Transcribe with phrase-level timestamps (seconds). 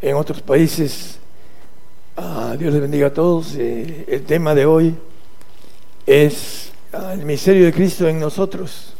[0.00, 1.18] en otros países.
[2.16, 3.54] Ah, Dios les bendiga a todos.
[3.56, 4.94] Eh, el tema de hoy
[6.06, 8.94] es ah, el misterio de Cristo en nosotros.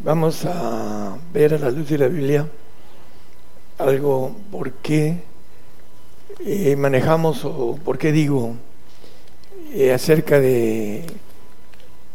[0.00, 2.48] Vamos a ver a la luz de la Biblia
[3.78, 5.22] algo por qué
[6.44, 8.54] eh, manejamos o por qué digo
[9.72, 11.04] eh, acerca de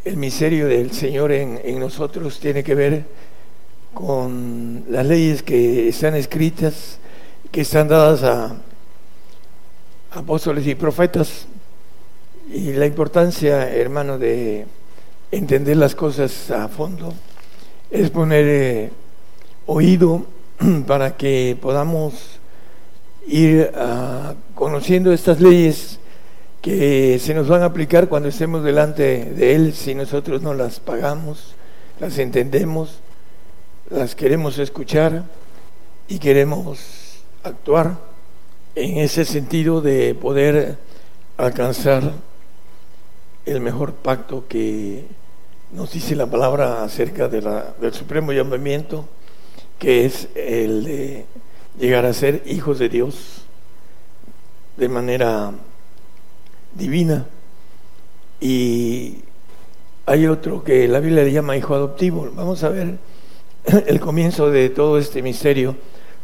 [0.04, 3.06] el misterio del Señor en, en nosotros tiene que ver
[3.94, 7.00] con las leyes que están escritas
[7.56, 8.54] que están dadas a
[10.12, 11.48] apóstoles y profetas
[12.52, 14.66] y la importancia, hermano, de
[15.32, 17.14] entender las cosas a fondo
[17.90, 18.92] es poner eh,
[19.68, 20.26] oído
[20.86, 22.42] para que podamos
[23.26, 26.00] ir uh, conociendo estas leyes
[26.62, 29.74] que se nos van a aplicar cuando estemos delante de Él.
[29.74, 31.56] Si nosotros no las pagamos,
[32.02, 33.00] las entendemos,
[33.90, 35.24] las queremos escuchar
[36.10, 37.05] y queremos
[37.46, 37.98] actuar
[38.74, 40.78] en ese sentido de poder
[41.38, 42.14] alcanzar
[43.46, 45.06] el mejor pacto que
[45.72, 49.06] nos dice la palabra acerca de la, del supremo llamamiento,
[49.78, 51.26] que es el de
[51.80, 53.46] llegar a ser hijos de Dios
[54.78, 55.52] de manera
[56.74, 57.26] divina.
[58.42, 59.20] Y
[60.06, 62.30] hay otro que la Biblia le llama hijo adoptivo.
[62.34, 62.98] Vamos a ver
[63.86, 65.76] el comienzo de todo este misterio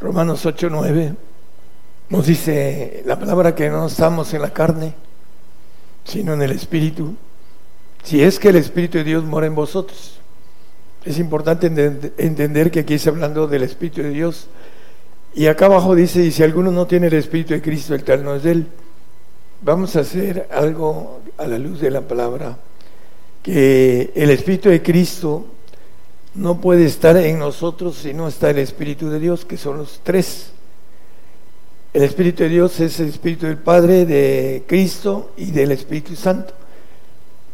[0.01, 1.15] Romanos 8, 9
[2.09, 4.93] nos dice la palabra que no estamos en la carne,
[6.03, 7.15] sino en el Espíritu.
[8.03, 10.19] Si es que el Espíritu de Dios mora en vosotros.
[11.05, 11.67] Es importante
[12.17, 14.47] entender que aquí está hablando del Espíritu de Dios.
[15.35, 18.23] Y acá abajo dice, y si alguno no tiene el Espíritu de Cristo, el tal
[18.23, 18.67] no es él.
[19.61, 22.57] Vamos a hacer algo a la luz de la palabra,
[23.43, 25.45] que el Espíritu de Cristo
[26.33, 29.99] no puede estar en nosotros si no está el Espíritu de Dios, que son los
[30.03, 30.51] tres.
[31.93, 36.53] El Espíritu de Dios es el Espíritu del Padre, de Cristo y del Espíritu Santo.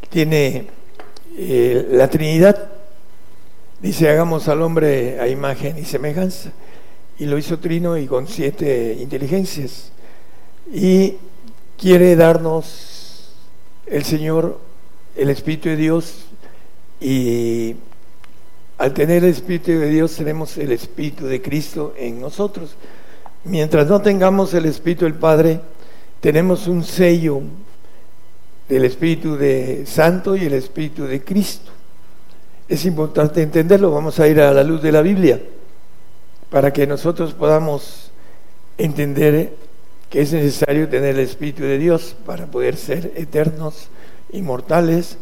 [0.10, 0.68] Tiene
[1.36, 2.70] eh, la Trinidad.
[3.82, 6.52] Dice, hagamos al hombre a imagen y semejanza.
[7.18, 9.92] Y lo hizo Trino y con siete inteligencias.
[10.72, 11.16] Y
[11.80, 13.32] quiere darnos
[13.88, 14.60] el Señor,
[15.16, 16.26] el Espíritu de Dios
[17.02, 17.76] y
[18.78, 22.76] al tener el Espíritu de Dios tenemos el Espíritu de Cristo en nosotros.
[23.44, 25.60] Mientras no tengamos el Espíritu del Padre,
[26.20, 27.42] tenemos un sello
[28.70, 31.72] del Espíritu de Santo y el Espíritu de Cristo.
[32.70, 35.42] Es importante entenderlo, vamos a ir a la luz de la Biblia
[36.52, 38.12] para que nosotros podamos
[38.78, 39.56] entender
[40.10, 43.90] que es necesario tener el Espíritu de Dios para poder ser eternos,
[44.32, 45.18] inmortales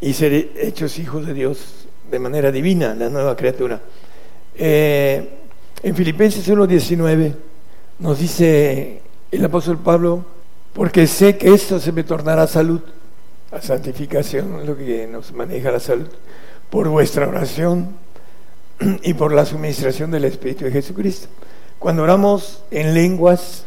[0.00, 3.80] y ser hechos hijos de Dios de manera divina, la nueva criatura.
[4.54, 5.28] Eh,
[5.82, 7.34] en Filipenses 1.19
[8.00, 10.24] nos dice el apóstol Pablo,
[10.72, 12.80] porque sé que esto se me tornará salud,
[13.50, 16.08] la santificación lo que nos maneja la salud,
[16.70, 17.96] por vuestra oración
[19.02, 21.28] y por la suministración del Espíritu de Jesucristo.
[21.78, 23.64] Cuando oramos en lenguas,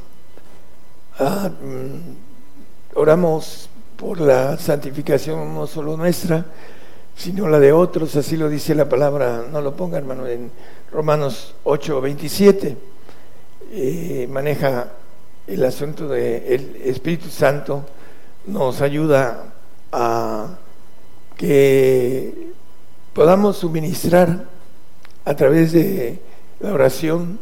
[1.20, 6.46] ah, mm, oramos por la santificación no solo nuestra,
[7.16, 10.52] sino la de otros, así lo dice la palabra, no lo ponga hermano, en
[10.92, 12.78] Romanos 8, 27,
[13.72, 14.92] eh, maneja
[15.48, 17.86] el asunto del Espíritu Santo,
[18.48, 19.54] nos ayuda
[19.92, 20.58] a
[21.38, 22.52] que
[23.14, 24.46] podamos suministrar
[25.26, 26.20] a través de
[26.60, 27.40] la oración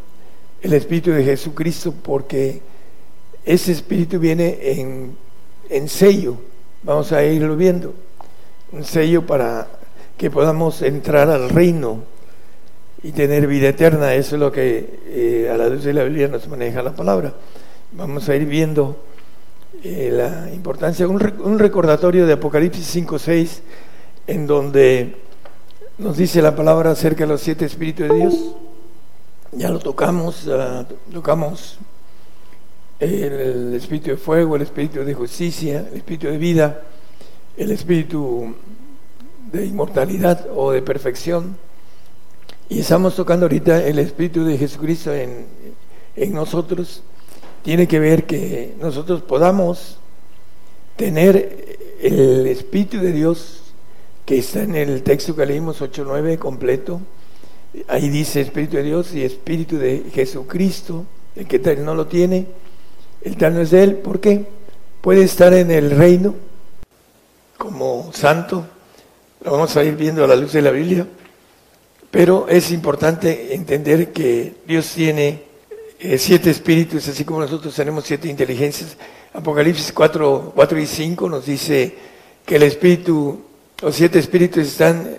[0.61, 2.61] el Espíritu de Jesucristo, porque
[3.45, 5.15] ese Espíritu viene en,
[5.69, 6.35] en sello,
[6.83, 8.08] vamos a irlo viendo
[8.71, 9.67] un sello para
[10.17, 12.03] que podamos entrar al reino
[13.01, 14.13] y tener vida eterna.
[14.13, 17.33] Eso es lo que eh, a la luz de la Biblia nos maneja la palabra.
[17.93, 18.97] Vamos a ir viendo
[19.83, 21.19] eh, la importancia, un,
[21.57, 23.61] recordatorio de Apocalipsis 5.6,
[24.27, 25.15] en donde
[25.97, 28.55] nos dice la palabra acerca de los siete espíritus de Dios.
[29.53, 30.47] Ya lo tocamos,
[31.11, 31.79] tocamos
[32.99, 36.83] el espíritu de fuego, el espíritu de justicia, el espíritu de vida
[37.59, 38.55] el espíritu
[39.51, 41.57] de inmortalidad o de perfección.
[42.69, 45.45] Y estamos tocando ahorita el espíritu de Jesucristo en,
[46.15, 47.03] en nosotros.
[47.61, 49.97] tiene que ver que nosotros podamos
[50.95, 53.61] tener el Espíritu de Dios
[54.25, 57.01] que está en el texto que leímos 8.9 completo.
[57.89, 61.05] Ahí dice Espíritu de Dios y Espíritu de Jesucristo.
[61.35, 62.47] El que tal no lo tiene,
[63.21, 63.95] el tal no es de él.
[63.95, 64.45] ¿Por qué?
[65.01, 66.35] Puede estar en el reino
[67.59, 68.65] como santo.
[69.43, 71.05] Lo vamos a ir viendo a la luz de la Biblia.
[72.09, 75.43] Pero es importante entender que Dios tiene
[75.99, 78.97] eh, siete espíritus, así como nosotros tenemos siete inteligencias.
[79.33, 81.95] Apocalipsis 4, 4 y 5 nos dice
[82.45, 83.41] que el espíritu,
[83.81, 85.17] los siete espíritus están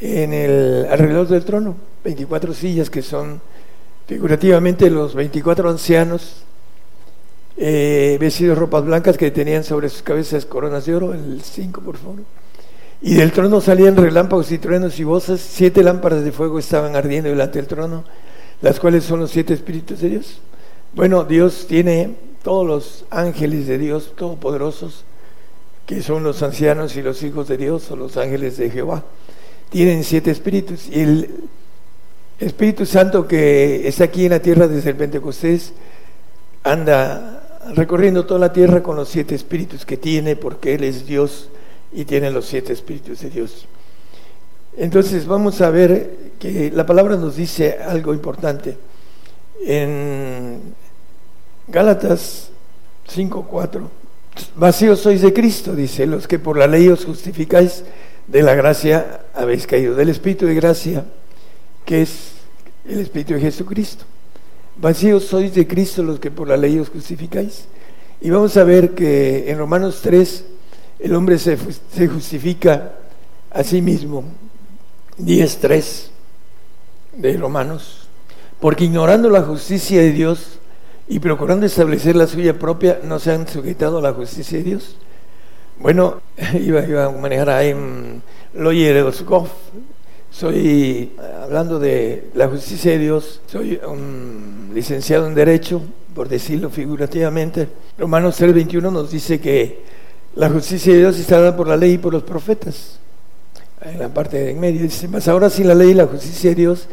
[0.00, 3.40] en el alrededor del trono, 24 sillas que son
[4.06, 6.44] figurativamente los 24 ancianos
[7.60, 11.96] eh, vestidos ropas blancas que tenían sobre sus cabezas coronas de oro, el 5 por
[11.96, 12.20] favor.
[13.02, 17.30] Y del trono salían relámpagos y truenos y voces, siete lámparas de fuego estaban ardiendo
[17.30, 18.04] delante del trono,
[18.60, 20.40] las cuales son los siete espíritus de Dios.
[20.94, 25.04] Bueno, Dios tiene todos los ángeles de Dios, todopoderosos,
[25.86, 29.04] que son los ancianos y los hijos de Dios o los ángeles de Jehová.
[29.70, 31.30] Tienen siete espíritus y el
[32.40, 35.72] Espíritu Santo que está aquí en la tierra desde el Pentecostés
[36.62, 37.37] anda
[37.74, 41.48] recorriendo toda la tierra con los siete espíritus que tiene porque Él es Dios
[41.92, 43.66] y tiene los siete espíritus de Dios.
[44.76, 48.76] Entonces vamos a ver que la palabra nos dice algo importante.
[49.64, 50.60] En
[51.66, 52.50] Gálatas
[53.12, 53.80] 5:4,
[54.54, 57.82] vacíos sois de Cristo, dice, los que por la ley os justificáis,
[58.28, 61.04] de la gracia habéis caído, del Espíritu de gracia,
[61.84, 62.32] que es
[62.86, 64.04] el Espíritu de Jesucristo.
[64.80, 67.66] Vacíos sois de Cristo los que por la ley os justificáis.
[68.20, 70.44] Y vamos a ver que en Romanos 3,
[71.00, 71.56] el hombre se,
[72.06, 72.94] justifica
[73.50, 74.24] a sí mismo.
[75.18, 76.10] 10.3
[77.16, 78.08] de Romanos.
[78.60, 80.58] Porque ignorando la justicia de Dios
[81.08, 84.96] y procurando establecer la suya propia, no se han sujetado a la justicia de Dios.
[85.80, 86.20] Bueno,
[86.54, 87.74] iba, a manejar ahí
[88.54, 89.50] Lawyer Goff.
[90.38, 91.10] Soy,
[91.42, 95.82] hablando de la justicia de Dios, soy un licenciado en Derecho,
[96.14, 97.68] por decirlo figurativamente.
[97.98, 99.82] Romanos 3.21 nos dice que
[100.36, 103.00] la justicia de Dios está dada por la ley y por los profetas.
[103.82, 106.54] En la parte de en medio dice, más ahora sin la ley la justicia de
[106.54, 106.86] Dios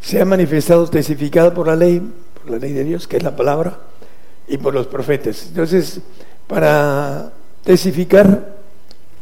[0.00, 2.00] se ha manifestado testificada por la ley,
[2.40, 3.80] por la ley de Dios, que es la palabra,
[4.48, 5.44] y por los profetas.
[5.48, 6.00] Entonces,
[6.46, 7.34] para
[7.64, 8.56] testificar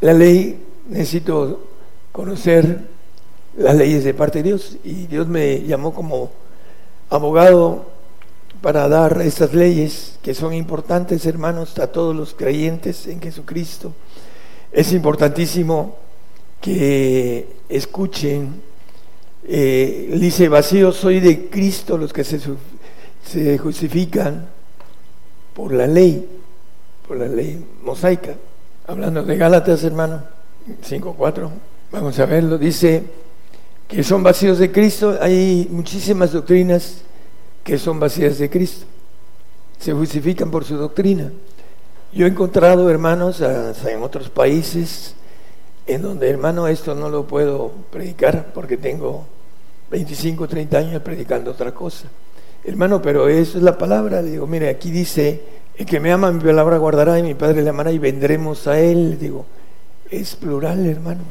[0.00, 0.56] la ley
[0.88, 1.66] necesito
[2.12, 2.94] conocer
[3.56, 6.30] las leyes de parte de Dios y Dios me llamó como
[7.08, 7.86] abogado
[8.60, 13.92] para dar estas leyes que son importantes, hermanos, a todos los creyentes en Jesucristo.
[14.72, 15.96] Es importantísimo
[16.60, 18.60] que escuchen.
[19.48, 22.40] Eh, dice, vacío soy de Cristo los que se,
[23.24, 24.46] se justifican
[25.54, 26.28] por la ley,
[27.06, 28.34] por la ley mosaica.
[28.86, 30.22] Hablando de Gálatas, hermano,
[30.82, 31.50] 5.4,
[31.92, 33.04] vamos a verlo, dice
[33.88, 35.16] que son vacíos de Cristo.
[35.20, 37.02] Hay muchísimas doctrinas
[37.64, 38.86] que son vacías de Cristo.
[39.78, 41.32] Se justifican por su doctrina.
[42.12, 45.14] Yo he encontrado hermanos en otros países
[45.86, 49.26] en donde, hermano, esto no lo puedo predicar porque tengo
[49.90, 52.08] 25, 30 años predicando otra cosa.
[52.64, 54.22] Hermano, pero eso es la palabra.
[54.22, 55.42] Digo, mire, aquí dice,
[55.76, 58.80] el que me ama mi palabra guardará y mi Padre le amará y vendremos a
[58.80, 59.18] él.
[59.18, 59.46] Digo,
[60.10, 61.22] es plural, hermano.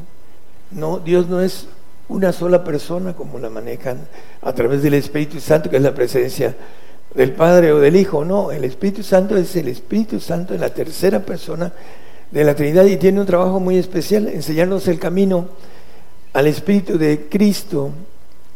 [0.70, 1.68] No, Dios no es
[2.08, 4.06] una sola persona como la manejan
[4.42, 6.54] a través del Espíritu Santo, que es la presencia
[7.14, 8.24] del Padre o del Hijo.
[8.24, 11.72] No, el Espíritu Santo es el Espíritu Santo en la tercera persona
[12.30, 15.48] de la Trinidad y tiene un trabajo muy especial, enseñarnos el camino
[16.32, 17.90] al Espíritu de Cristo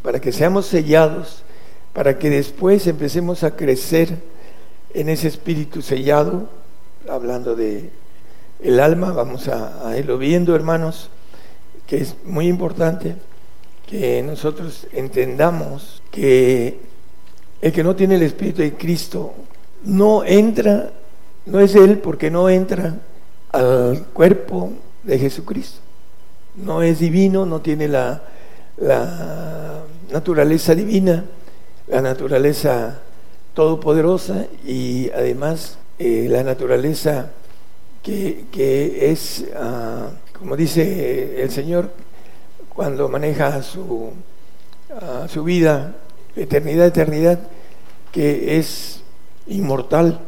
[0.01, 1.43] para que seamos sellados,
[1.93, 4.17] para que después empecemos a crecer
[4.93, 6.49] en ese Espíritu sellado,
[7.09, 7.89] hablando de
[8.61, 11.09] el alma, vamos a, a irlo viendo, hermanos,
[11.87, 13.15] que es muy importante
[13.87, 16.79] que nosotros entendamos que
[17.61, 19.33] el que no tiene el Espíritu de Cristo
[19.83, 20.91] no entra,
[21.45, 22.97] no es Él porque no entra
[23.51, 24.71] al cuerpo
[25.03, 25.79] de Jesucristo.
[26.55, 28.23] No es divino, no tiene la,
[28.77, 31.25] la naturaleza divina,
[31.87, 32.99] la naturaleza
[33.53, 37.31] todopoderosa y además eh, la naturaleza
[38.01, 41.91] que, que es, ah, como dice el Señor,
[42.73, 44.11] cuando maneja su,
[45.27, 45.95] su vida,
[46.35, 47.39] eternidad, eternidad,
[48.11, 49.01] que es
[49.47, 50.19] inmortal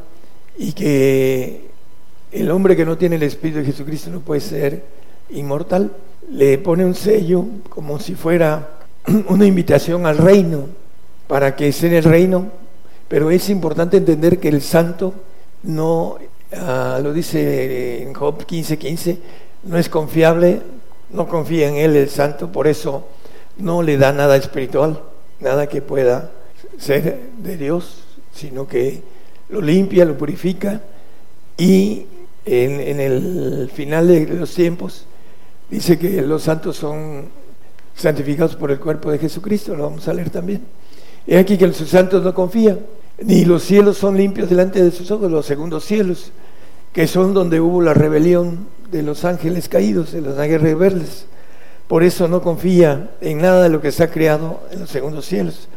[0.58, 1.70] y que
[2.32, 4.84] el hombre que no tiene el Espíritu de Jesucristo no puede ser
[5.30, 5.92] inmortal.
[6.30, 8.80] Le pone un sello como si fuera
[9.28, 10.68] una invitación al reino
[11.28, 12.48] para que esté en el reino,
[13.08, 15.14] pero es importante entender que el santo
[15.64, 16.18] no,
[16.54, 19.18] ah, lo dice en Job 15:15, 15,
[19.64, 20.62] no es confiable,
[21.14, 23.08] no confía en él el santo, por eso
[23.58, 25.00] no le da nada espiritual,
[25.40, 26.32] nada que pueda
[26.78, 28.04] ser de Dios,
[28.34, 29.02] sino que
[29.50, 30.82] lo limpia, lo purifica
[31.58, 32.06] y
[32.46, 35.06] en, el final de los tiempos
[35.70, 37.26] dice que los santos son
[37.96, 40.62] santificados por el cuerpo de Jesucristo, lo vamos a leer también.
[41.26, 42.80] Es aquí que los santos no confían,
[43.22, 46.32] ni los cielos son limpios delante de sus ojos, los segundos cielos,
[46.92, 51.26] que son donde hubo la rebelión de los ángeles caídos, de los ángeles rebeldes.
[51.88, 55.26] Por eso no confía en nada de lo que se ha creado en los segundos
[55.26, 55.68] cielos.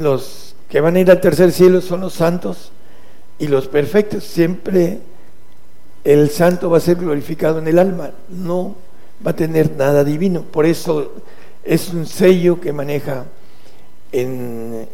[0.00, 2.72] Los que van a ir al tercer cielo son los santos
[3.38, 4.24] y los perfectos.
[4.24, 5.00] Siempre
[6.02, 8.74] el santo va a ser glorificado en el alma, no
[9.24, 10.42] va a tener nada divino.
[10.42, 11.12] Por eso
[11.62, 13.26] es un sello que maneja
[14.12, 14.88] en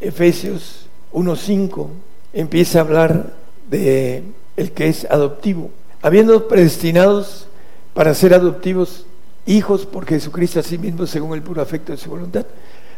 [0.00, 1.88] Efesios 1.5,
[2.32, 3.32] empieza a hablar
[3.68, 4.22] de
[4.56, 5.70] el que es adoptivo.
[6.04, 7.46] Habiendo predestinados
[7.94, 9.06] para ser adoptivos
[9.46, 12.44] hijos por Jesucristo a sí mismo según el puro afecto de su voluntad,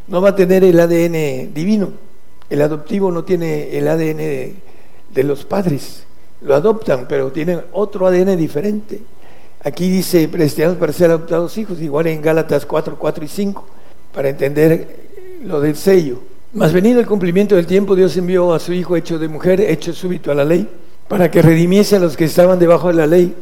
[0.08, 1.92] no va a tener el ADN divino.
[2.50, 4.16] El adoptivo no tiene el ADN
[5.14, 6.02] de, los padres.
[6.40, 9.00] Lo adoptan, pero tienen otro ADN diferente.
[9.62, 13.66] Aquí dice predestinados para ser adoptados hijos, igual en Gálatas 4, 4 y 5,
[14.12, 16.22] para entender lo del sello.
[16.54, 19.92] Mas venido el cumplimiento del tiempo, Dios envió a su Hijo hecho de mujer, hecho
[19.92, 20.68] súbito a la ley,
[21.08, 23.34] para que redimiese a los que estaban debajo de la ley,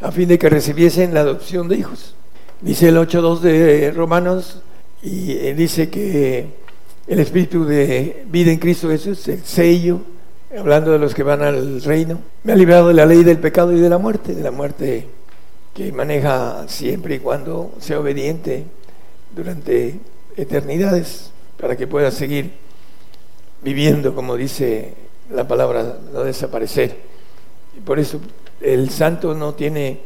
[0.00, 2.14] a fin de que recibiesen la adopción de hijos.
[2.60, 4.62] Dice el 8.2 de Romanos,
[5.02, 6.46] y eh, dice que
[7.06, 10.00] el espíritu de vida en Cristo Jesús, el sello,
[10.56, 13.72] hablando de los que van al reino, me ha librado de la ley del pecado
[13.72, 15.06] y de la muerte, de la muerte
[15.74, 18.64] que maneja siempre y cuando sea obediente
[19.34, 19.98] durante
[20.36, 22.52] eternidades, para que pueda seguir
[23.62, 24.94] viviendo, como dice
[25.34, 26.96] la palabra, no desaparecer.
[27.76, 28.20] Y por eso
[28.60, 30.00] el santo no tiene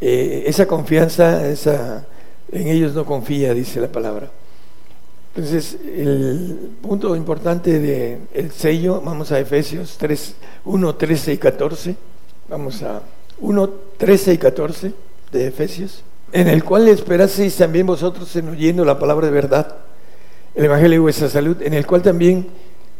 [0.00, 2.06] eh, esa confianza, esa,
[2.50, 4.30] en ellos no confía, dice la palabra.
[5.34, 10.34] Entonces, el punto importante del el sello, vamos a Efesios 3,
[10.66, 11.96] 1, 13 y 14.
[12.50, 13.00] Vamos a
[13.40, 14.92] 1, 13 y 14
[15.32, 19.76] de Efesios, en el cual esperaseis también vosotros en oyendo la palabra de verdad,
[20.54, 22.48] el Evangelio de vuestra salud, en el cual también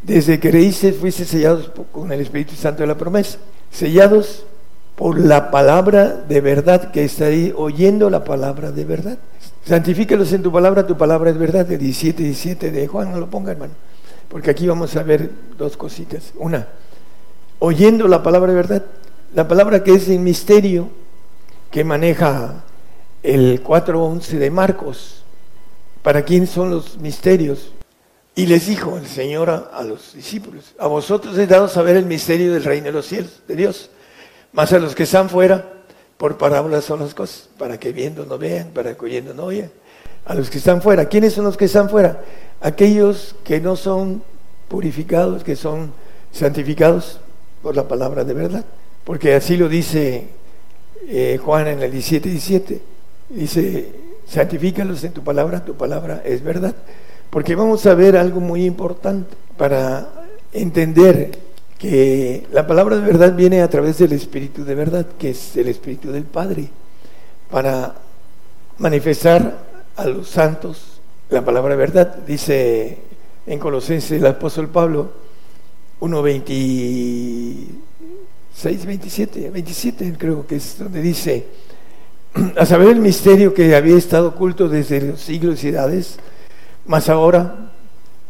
[0.02, 3.38] desde que creísteis fuisteis sellados con el Espíritu Santo de la promesa,
[3.70, 4.44] sellados
[4.96, 9.18] por la palabra de verdad que está ahí, oyendo la palabra de verdad.
[9.64, 13.30] Santifícalos en tu palabra, tu palabra es verdad, el 17, 17 de Juan, no lo
[13.30, 13.74] ponga hermano,
[14.28, 16.32] porque aquí vamos a ver dos cositas.
[16.36, 16.66] Una,
[17.60, 18.84] oyendo la palabra de verdad,
[19.34, 20.90] la palabra que es el misterio
[21.70, 22.64] que maneja
[23.22, 25.24] el 4.11 de Marcos.
[26.02, 27.72] ¿Para quién son los misterios?
[28.34, 32.52] Y les dijo el Señor a, los discípulos, a vosotros he dado saber el misterio
[32.54, 33.90] del reino de los cielos, de Dios,
[34.52, 35.72] más a los que están fuera,
[36.16, 39.70] por parábolas son las cosas, para que viendo no vean, para que oyendo no oigan.
[40.24, 42.22] A los que están fuera, ¿quiénes son los que están fuera?
[42.60, 44.22] Aquellos que no son
[44.68, 45.92] purificados, que son
[46.30, 47.18] santificados
[47.62, 48.64] por la palabra de verdad.
[49.04, 50.28] Porque así lo dice
[51.08, 52.82] eh, Juan en el 17, 17.
[53.30, 53.92] Dice,
[54.26, 56.74] santifícalos en tu palabra, tu palabra es verdad.
[57.32, 61.30] Porque vamos a ver algo muy importante para entender
[61.78, 65.68] que la palabra de verdad viene a través del Espíritu de verdad, que es el
[65.68, 66.68] Espíritu del Padre,
[67.50, 67.94] para
[68.76, 69.64] manifestar
[69.96, 72.16] a los santos la palabra de verdad.
[72.16, 72.98] Dice
[73.46, 75.12] en Colosenses el apóstol Pablo
[76.02, 81.46] 1.26, 27, 27 creo que es donde dice,
[82.58, 86.18] a saber el misterio que había estado oculto desde los siglos y edades,
[86.86, 87.72] más ahora,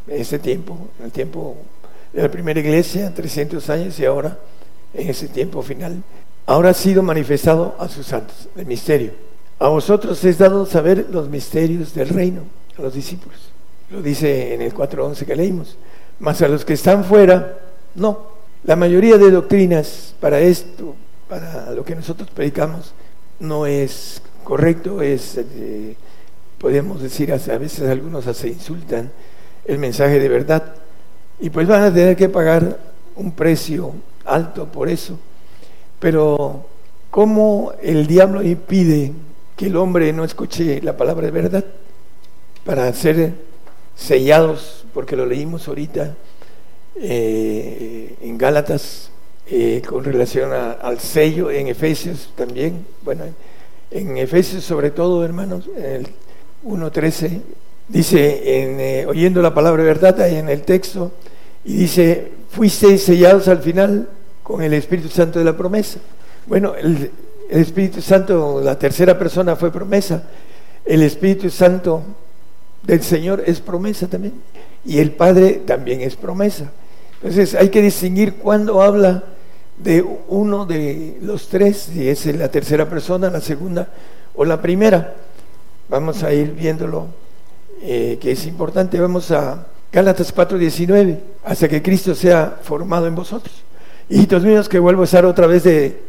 [0.06, 1.56] en ese tiempo, en el tiempo
[2.12, 4.38] de la primera iglesia, 300 años, y ahora,
[4.94, 6.02] en ese tiempo final,
[6.46, 9.12] ahora ha sido manifestado a sus santos, el misterio.
[9.58, 12.42] A vosotros es dado saber los misterios del reino,
[12.78, 13.38] a los discípulos.
[13.90, 15.76] Lo dice en el 4.11 que leímos.
[16.18, 17.58] Mas a los que están fuera,
[17.94, 18.32] no.
[18.64, 20.94] La mayoría de doctrinas para esto,
[21.28, 22.92] para lo que nosotros predicamos,
[23.38, 25.38] no es correcto, es...
[25.38, 25.96] Eh,
[26.62, 29.10] podemos decir, a veces algunos se insultan
[29.64, 30.76] el mensaje de verdad.
[31.40, 32.78] Y pues van a tener que pagar
[33.16, 33.92] un precio
[34.24, 35.18] alto por eso.
[35.98, 36.64] Pero
[37.10, 39.12] ¿cómo el diablo impide
[39.56, 41.64] que el hombre no escuche la palabra de verdad
[42.64, 43.32] para ser
[43.96, 46.14] sellados, porque lo leímos ahorita
[46.94, 49.10] eh, en Gálatas
[49.48, 53.24] eh, con relación al sello, en Efesios también, bueno,
[53.90, 55.68] en Efesios sobre todo, hermanos,
[56.64, 57.40] 1.13,
[57.88, 61.12] dice, en, eh, oyendo la palabra verdad, ahí en el texto,
[61.64, 64.08] Y dice, fuisteis sellados al final
[64.42, 66.00] con el Espíritu Santo de la promesa.
[66.46, 67.10] Bueno, el
[67.48, 70.24] Espíritu Santo, la tercera persona fue promesa.
[70.84, 72.02] El Espíritu Santo
[72.82, 74.34] del Señor es promesa también.
[74.84, 76.72] Y el Padre también es promesa.
[77.16, 79.22] Entonces hay que distinguir cuando habla
[79.78, 83.88] de uno de los tres, si es la tercera persona, la segunda
[84.34, 85.14] o la primera.
[85.92, 87.08] Vamos a ir viéndolo,
[87.82, 88.98] eh, que es importante.
[88.98, 93.54] Vamos a Gálatas 4:19, hasta que Cristo sea formado en vosotros.
[94.08, 96.00] Hijitos míos, que vuelvo a estar otra vez de,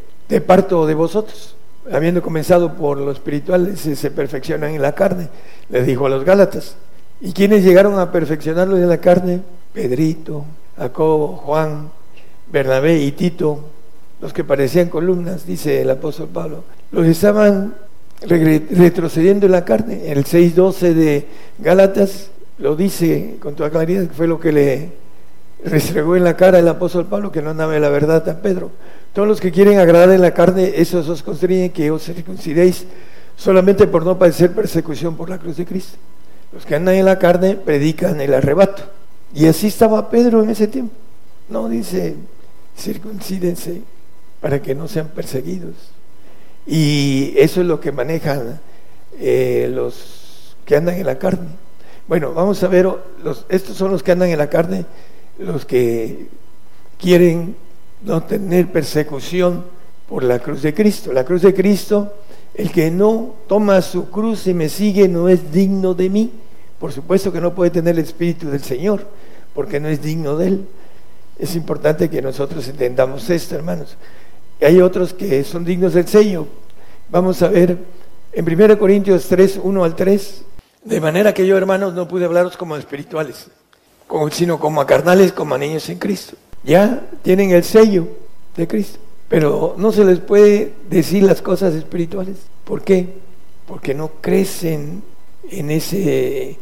[0.47, 1.57] parto de vosotros.
[1.91, 5.27] Habiendo comenzado por lo espiritual, se, se perfeccionan en la carne,
[5.67, 6.77] les dijo a los Gálatas.
[7.19, 9.41] ¿Y quiénes llegaron a perfeccionarlo en la carne?
[9.73, 10.45] Pedrito,
[10.77, 11.91] Jacobo, Juan,
[12.49, 13.59] Bernabé y Tito,
[14.21, 17.73] los que parecían columnas, dice el apóstol Pablo, los estaban
[18.27, 20.11] retrocediendo en la carne.
[20.11, 21.27] En el 6.12 de
[21.59, 24.91] Gálatas lo dice con toda claridad, que fue lo que le
[25.65, 28.71] restregó en la cara el apóstol Pablo, que no andaba la verdad a Pedro.
[29.13, 32.85] Todos los que quieren agradar en la carne, esos os constriñen que os circuncidéis
[33.35, 35.97] solamente por no padecer persecución por la cruz de Cristo.
[36.51, 38.83] Los que andan en la carne predican el arrebato.
[39.33, 40.93] Y así estaba Pedro en ese tiempo.
[41.49, 42.15] No dice,
[42.77, 43.81] circuncídense
[44.39, 45.92] para que no sean perseguidos.
[46.65, 48.59] Y eso es lo que manejan
[49.19, 51.49] eh, los que andan en la carne.
[52.07, 52.87] Bueno, vamos a ver,
[53.49, 54.85] estos son los que andan en la carne,
[55.39, 56.27] los que
[56.97, 57.55] quieren
[58.03, 59.63] no tener persecución
[60.07, 61.13] por la cruz de Cristo.
[61.13, 62.13] La cruz de Cristo,
[62.53, 66.31] el que no toma su cruz y me sigue no es digno de mí.
[66.79, 69.07] Por supuesto que no puede tener el Espíritu del Señor,
[69.53, 70.67] porque no es digno de Él.
[71.39, 73.97] Es importante que nosotros entendamos esto, hermanos.
[74.63, 76.47] Hay otros que son dignos del sello.
[77.09, 77.77] Vamos a ver
[78.31, 80.45] en 1 Corintios 3, 1 al 3.
[80.85, 83.47] De manera que yo, hermanos, no pude hablaros como espirituales,
[84.31, 86.35] sino como a carnales, como a niños en Cristo.
[86.63, 88.07] Ya tienen el sello
[88.55, 92.37] de Cristo, pero no se les puede decir las cosas espirituales.
[92.63, 93.07] ¿Por qué?
[93.67, 95.03] Porque no crecen
[95.49, 96.57] en ese,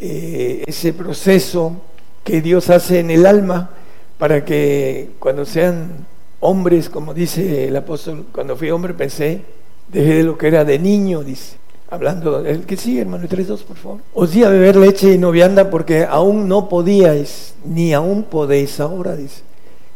[0.00, 1.80] eh, ese proceso
[2.22, 3.70] que Dios hace en el alma
[4.18, 6.06] para que cuando sean
[6.40, 9.42] hombres, como dice el apóstol, cuando fui hombre pensé,
[9.88, 11.56] dejé de lo que era de niño, dice.
[11.92, 13.98] Hablando, el que sigue, hermano, tres dos, por favor.
[14.14, 18.78] Os di a beber leche y no vianda porque aún no podíais, ni aún podéis
[18.78, 19.42] ahora, dice.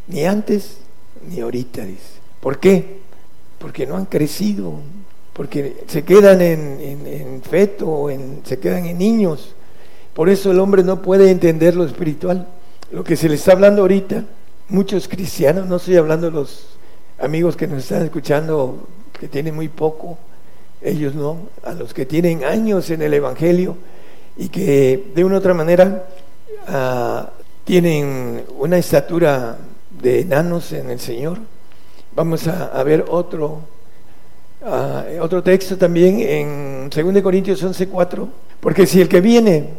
[0.07, 0.77] Ni antes,
[1.29, 2.19] ni ahorita, dice.
[2.41, 2.99] ¿Por qué?
[3.59, 4.73] Porque no han crecido,
[5.31, 9.55] porque se quedan en, en, feto, en, se quedan en niños.
[10.13, 12.47] Por eso el hombre no puede entender lo espiritual.
[12.91, 14.25] Lo que se le está hablando ahorita,
[14.69, 16.67] muchos cristianos, no estoy hablando de los
[17.19, 18.87] amigos que nos están escuchando,
[19.19, 20.17] que tienen muy poco,
[20.81, 23.77] ellos no, a los que tienen años en el Evangelio
[24.37, 26.07] y que de una u otra manera
[26.67, 27.29] ah,
[27.63, 29.57] tienen una estatura
[30.01, 31.39] de enanos en el Señor.
[32.15, 33.61] Vamos a, ver otro,
[34.63, 38.27] ah, otro texto también en 2 Corintios 11:4,
[38.59, 39.69] porque si el que viene,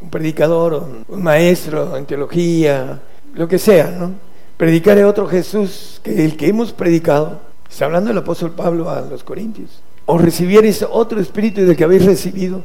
[0.00, 3.00] un predicador, un maestro en teología,
[3.34, 4.12] lo que sea, ¿no?
[4.56, 9.24] Predicar otro Jesús que el que hemos predicado, está hablando el apóstol Pablo a los
[9.24, 12.64] Corintios o recibierais otro espíritu del que habéis recibido,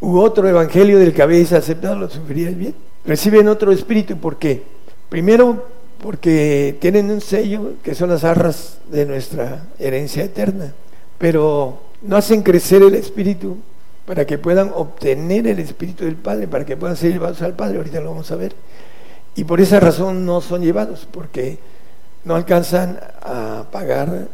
[0.00, 2.74] u otro evangelio del que habéis aceptado, lo sufriríais bien.
[3.04, 4.62] Reciben otro espíritu, ¿por qué?
[5.08, 5.64] Primero,
[6.02, 10.74] porque tienen un sello que son las arras de nuestra herencia eterna,
[11.18, 13.58] pero no hacen crecer el espíritu
[14.04, 17.78] para que puedan obtener el espíritu del Padre, para que puedan ser llevados al Padre,
[17.78, 18.56] ahorita lo vamos a ver.
[19.34, 21.58] Y por esa razón no son llevados, porque
[22.24, 24.28] no alcanzan a pagar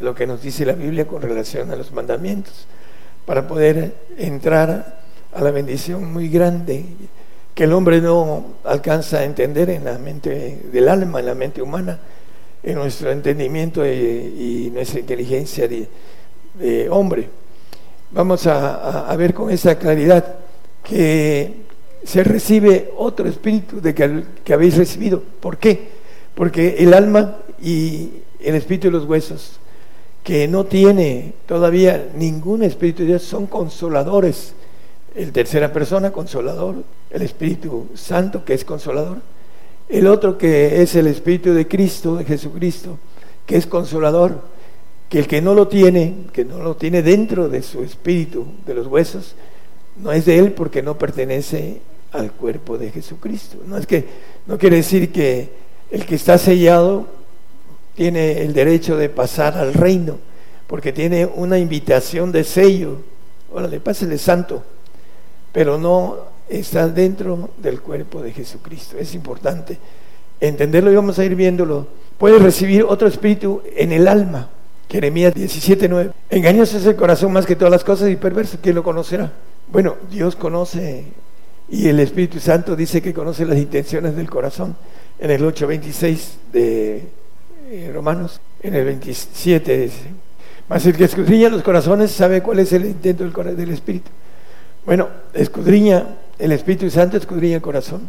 [0.00, 2.66] lo que nos dice la Biblia con relación a los mandamientos,
[3.26, 5.00] para poder entrar
[5.32, 6.84] a la bendición muy grande
[7.54, 11.62] que el hombre no alcanza a entender en la mente del alma, en la mente
[11.62, 11.98] humana,
[12.62, 17.28] en nuestro entendimiento y, nuestra inteligencia de, hombre.
[18.10, 20.24] Vamos a, ver con esa claridad
[20.82, 21.62] que
[22.04, 25.22] se recibe otro espíritu de que, que habéis recibido.
[25.40, 25.88] ¿Por qué?
[26.34, 29.58] Porque el alma y el espíritu de los huesos
[30.24, 34.54] que no tiene todavía ningún Espíritu de Dios, son consoladores.
[35.14, 36.76] El tercera persona, consolador.
[37.10, 39.18] El Espíritu Santo, que es consolador.
[39.86, 42.98] El otro que es el Espíritu de Cristo, de Jesucristo,
[43.44, 44.40] que es consolador.
[45.10, 48.74] Que el que no lo tiene, que no lo tiene dentro de su espíritu, de
[48.74, 49.36] los huesos,
[50.02, 51.82] no es de él porque no pertenece
[52.14, 53.58] al cuerpo de Jesucristo.
[53.66, 54.06] No es que,
[54.46, 55.50] no quiere decir que
[55.90, 57.06] el que está sellado
[57.94, 60.18] tiene el derecho de pasar al reino,
[60.66, 62.98] porque tiene una invitación de sello.
[63.52, 64.62] Órale, pásele santo,
[65.52, 66.16] pero no
[66.48, 68.96] está dentro del cuerpo de Jesucristo.
[68.98, 69.78] Es importante
[70.40, 71.86] entenderlo y vamos a ir viéndolo.
[72.18, 74.50] Puede recibir otro espíritu en el alma.
[74.88, 76.12] Jeremías 17:9.
[76.30, 78.58] Engañoso es el corazón más que todas las cosas y perverso.
[78.62, 79.32] ¿Quién lo conocerá?
[79.70, 81.06] Bueno, Dios conoce
[81.68, 84.76] y el Espíritu Santo dice que conoce las intenciones del corazón
[85.18, 86.18] en el 8:26
[86.52, 87.08] de
[87.70, 90.24] eh, Romanos, en el 27 dice.
[90.68, 94.10] Mas el que escudriña los corazones sabe cuál es el intento del, del Espíritu.
[94.86, 96.06] Bueno, escudriña,
[96.38, 98.08] el Espíritu Santo escudriña el corazón.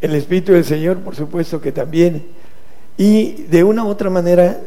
[0.00, 2.26] El Espíritu del Señor, por supuesto que también.
[2.96, 4.58] Y de una u otra manera,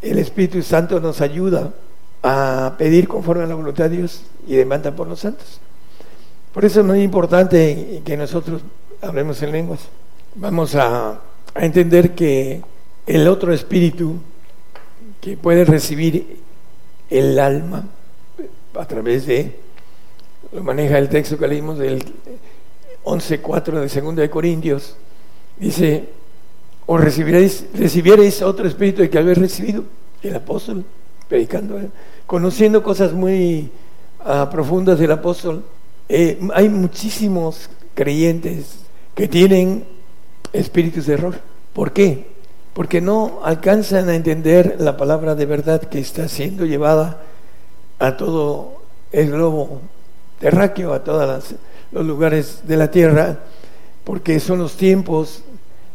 [0.00, 1.72] el Espíritu Santo nos ayuda
[2.22, 5.60] a pedir conforme a la voluntad de Dios y demanda por los santos.
[6.56, 8.62] Por eso es muy importante que nosotros
[9.02, 9.80] hablemos en lenguas.
[10.36, 11.20] Vamos a,
[11.54, 12.62] entender que
[13.06, 14.14] el otro espíritu
[15.20, 16.38] que puede recibir
[17.10, 17.84] el alma
[18.74, 19.54] a través de,
[20.50, 22.02] lo maneja el texto que leímos del
[23.04, 24.96] 11.4 de Segunda de Corintios,
[25.58, 26.08] dice,
[26.86, 29.84] o recibiréis, otro espíritu de que habéis recibido,
[30.22, 30.86] el apóstol,
[31.28, 31.78] predicando,
[32.26, 33.70] conociendo cosas muy
[34.24, 35.62] uh, profundas del apóstol.
[36.08, 38.76] Eh, hay muchísimos creyentes
[39.14, 39.84] que tienen
[40.52, 41.34] espíritus de error.
[41.72, 42.26] ¿Por qué?
[42.74, 47.22] Porque no alcanzan a entender la palabra de verdad que está siendo llevada
[47.98, 49.80] a todo el globo
[50.38, 51.54] terráqueo, a todos
[51.90, 53.40] los lugares de la tierra,
[54.04, 55.42] porque son los tiempos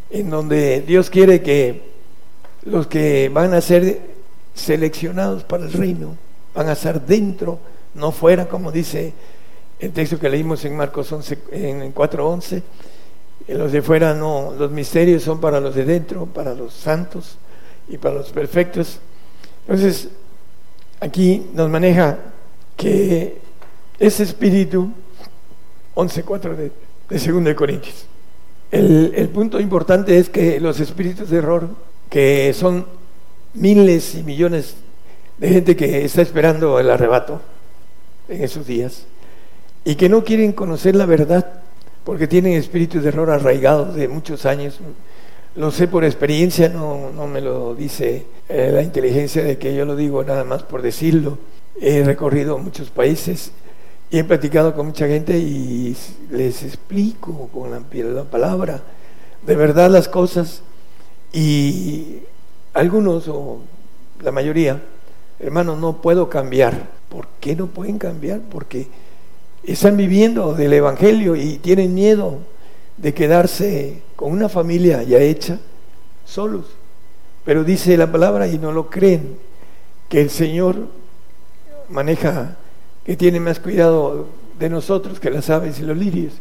[0.10, 1.92] en donde Dios quiere que
[2.64, 4.02] los que van a ser
[4.54, 6.18] seleccionados para el reino
[6.54, 7.60] van a estar dentro,
[7.94, 9.14] no fuera, como dice
[9.82, 12.62] el texto que leímos en Marcos 11, en 4.11.
[13.48, 17.38] Los de fuera no, los misterios son para los de dentro, para los santos
[17.90, 19.00] y para los perfectos.
[19.66, 20.10] Entonces,
[21.00, 22.20] aquí nos maneja
[22.78, 23.42] que
[23.98, 24.92] ese espíritu,
[25.96, 26.72] 11.4 de,
[27.10, 28.06] de 2 de Corintios,
[28.72, 31.70] el punto importante es que los espíritus de error,
[32.10, 32.86] que son
[33.56, 34.76] miles y millones
[35.40, 37.42] de gente que está esperando el arrebato
[38.30, 39.06] en esos días
[39.84, 41.62] y que no quieren conocer la verdad
[42.04, 44.80] porque tienen espíritus de error arraigados de muchos años.
[45.56, 49.86] Lo sé por experiencia, no, no me lo dice eh, la inteligencia de que yo
[49.86, 51.38] lo digo nada más por decirlo.
[51.80, 53.52] He recorrido muchos países
[54.10, 55.96] y he platicado con mucha gente y
[56.30, 57.82] les explico con la,
[58.14, 58.82] la palabra
[59.46, 60.62] de verdad las cosas
[61.34, 62.20] y
[62.74, 63.60] algunos o
[64.22, 64.82] la mayoría,
[65.40, 66.90] hermanos, no puedo cambiar.
[67.10, 68.40] ¿Por qué no pueden cambiar?
[68.42, 68.88] Porque
[69.64, 72.40] están viviendo del Evangelio y tienen miedo
[72.98, 75.60] de quedarse con una familia ya hecha
[76.26, 76.66] solos.
[77.46, 79.38] Pero dice la palabra y no lo creen,
[80.10, 80.88] que el Señor
[81.90, 82.58] maneja
[83.06, 84.28] que tiene más cuidado
[84.60, 86.34] de nosotros que las aves y los lirios.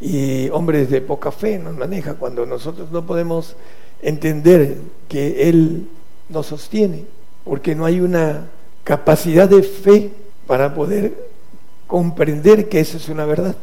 [0.00, 3.56] Y hombres de poca fe nos maneja cuando nosotros no podemos
[4.02, 5.88] entender que Él
[6.28, 7.04] nos sostiene,
[7.44, 8.48] porque no hay una
[8.82, 10.10] capacidad de fe
[10.46, 11.33] para poder
[11.86, 13.56] comprender que eso es una verdad,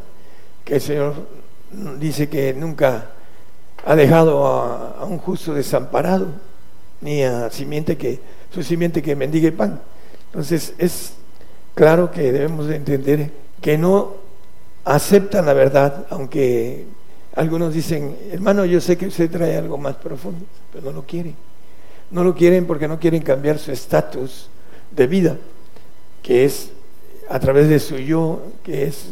[0.64, 1.14] que el Señor
[1.98, 3.10] dice que nunca
[3.84, 6.28] ha dejado a, un justo desamparado,
[7.00, 8.20] ni a simiente que,
[8.52, 9.80] su simiente que mendigue pan.
[10.26, 11.14] Entonces es
[11.74, 13.30] claro que debemos de entender
[13.60, 14.14] que no
[14.84, 16.86] aceptan la verdad, aunque
[17.34, 21.34] algunos dicen, hermano, yo sé que usted trae algo más profundo, pero no lo quieren.
[22.10, 24.48] No lo quieren porque no quieren cambiar su estatus
[24.90, 25.38] de vida,
[26.22, 26.70] que es
[27.32, 29.06] a través de su yo, que es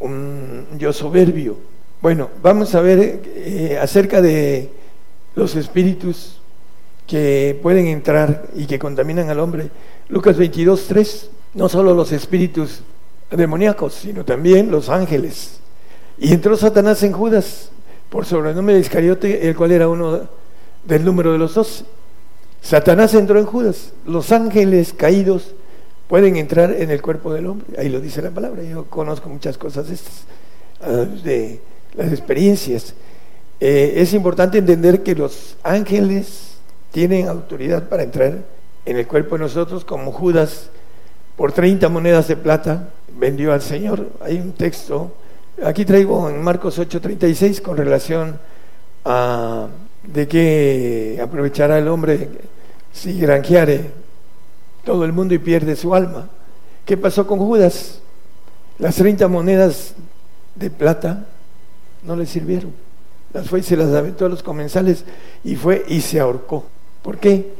[0.00, 1.56] un yo soberbio.
[2.02, 4.68] Bueno, vamos a ver eh, acerca de
[5.36, 6.40] los espíritus
[7.06, 9.70] que pueden entrar y que contaminan al hombre.
[10.08, 12.82] Lucas 22, 3 no solo los espíritus
[13.30, 15.60] demoníacos, sino también los ángeles.
[16.18, 17.70] Y entró Satanás en Judas
[18.10, 20.22] por sobrenombre de Iscariote, el cual era uno
[20.84, 21.84] del número de los doce.
[22.62, 23.92] Satanás entró en Judas.
[24.04, 25.54] Los ángeles caídos
[26.08, 27.66] pueden entrar en el cuerpo del hombre.
[27.78, 28.62] Ahí lo dice la palabra.
[28.62, 30.24] Yo conozco muchas cosas estas,
[30.80, 31.60] ah, de
[31.94, 32.94] las experiencias.
[33.60, 36.56] Eh, es importante entender que los ángeles
[36.90, 38.38] tienen autoridad para entrar
[38.86, 40.70] en el cuerpo de nosotros, como Judas
[41.36, 44.08] por 30 monedas de plata vendió al Señor.
[44.20, 45.12] Hay un texto,
[45.62, 48.38] aquí traigo en Marcos 8:36 con relación
[49.04, 49.68] a
[50.02, 52.28] de qué aprovechará el hombre
[52.92, 53.90] si granjeare
[54.88, 56.30] todo el mundo y pierde su alma.
[56.86, 58.00] ¿Qué pasó con Judas?
[58.78, 59.92] Las 30 monedas
[60.54, 61.26] de plata
[62.04, 62.72] no le sirvieron.
[63.34, 65.04] Las fue y se las aventó a los comensales
[65.44, 66.64] y fue y se ahorcó.
[67.02, 67.52] ¿Por qué?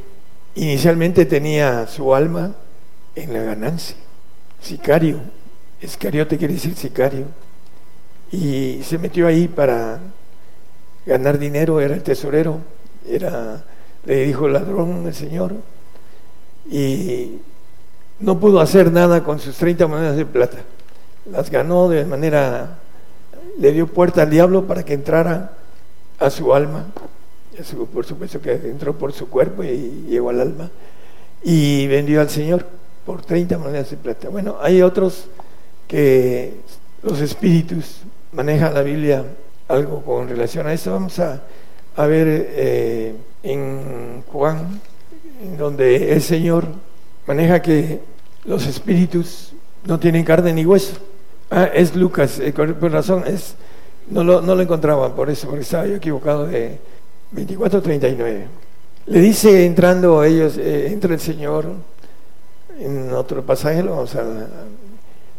[0.55, 2.55] Inicialmente tenía su alma
[3.15, 3.97] en la ganancia.
[4.63, 5.21] Sicario,
[5.83, 7.27] escariote quiere decir sicario.
[8.33, 10.01] y se metió ahí para
[11.05, 12.61] ganar dinero, era el tesorero,
[13.07, 13.67] era,
[14.07, 15.57] le dijo ladrón el Señor,
[16.71, 17.39] y
[18.21, 20.59] no pudo hacer nada con sus 30 monedas de plata.
[21.31, 22.79] Las ganó de manera,
[23.59, 25.53] le dio puerta al diablo para que entrara
[26.19, 26.87] a su alma.
[27.93, 30.71] Por supuesto que entró por su cuerpo y llegó al alma.
[31.43, 32.67] Y vendió al Señor
[33.05, 34.29] por 30 monedas de plata.
[34.29, 35.27] Bueno, hay otros
[35.87, 36.61] que
[37.03, 38.03] los espíritus
[38.33, 39.25] manejan la Biblia
[39.69, 40.93] algo con relación a eso.
[40.93, 41.41] Vamos a,
[42.07, 44.81] ver eh, en Juan,
[45.59, 46.67] donde el Señor
[47.27, 48.01] maneja que
[48.45, 49.53] los espíritus
[49.85, 50.95] no tienen carne ni hueso.
[51.51, 53.55] Ah, es Lucas, eh, por razón, es,
[54.11, 56.79] no, lo, no lo encontraba, por eso, porque estaba yo equivocado de
[57.35, 58.45] 24.39.
[59.07, 61.67] Le dice entrando ellos, eh, entra el Señor,
[62.79, 64.25] en otro pasaje lo vamos a,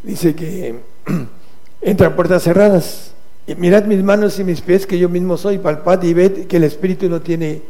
[0.03, 0.75] dice que
[1.81, 3.13] entra puertas cerradas.
[3.45, 6.57] Y mirad mis manos y mis pies que yo mismo soy, palpad y ved que
[6.57, 7.61] el Espíritu no tiene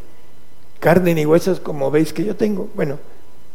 [0.79, 2.69] carne ni huesos como veis que yo tengo.
[2.75, 2.97] Bueno,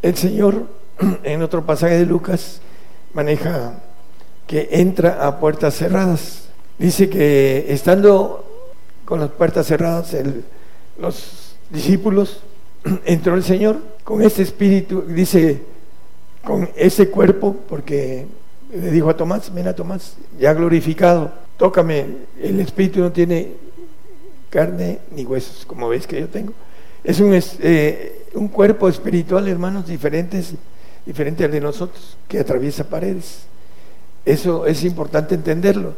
[0.01, 0.67] el Señor
[1.23, 2.61] en otro pasaje de Lucas
[3.13, 3.79] maneja
[4.47, 6.49] que entra a puertas cerradas.
[6.77, 8.45] Dice que estando
[9.05, 10.15] con las puertas cerradas,
[10.99, 12.41] los discípulos,
[13.05, 15.63] entró el Señor con ese espíritu, dice,
[16.43, 18.27] con ese cuerpo, porque
[18.71, 22.05] le dijo a Tomás, ven a Tomás, ya glorificado, tócame,
[22.41, 23.53] el espíritu no tiene
[24.49, 26.53] carne ni huesos, como ves que yo tengo.
[27.05, 30.55] Es un, eh, un cuerpo espiritual, hermanos, diferentes,
[31.05, 33.43] diferente al de nosotros, que atraviesa paredes.
[34.25, 35.93] Eso es importante entenderlo.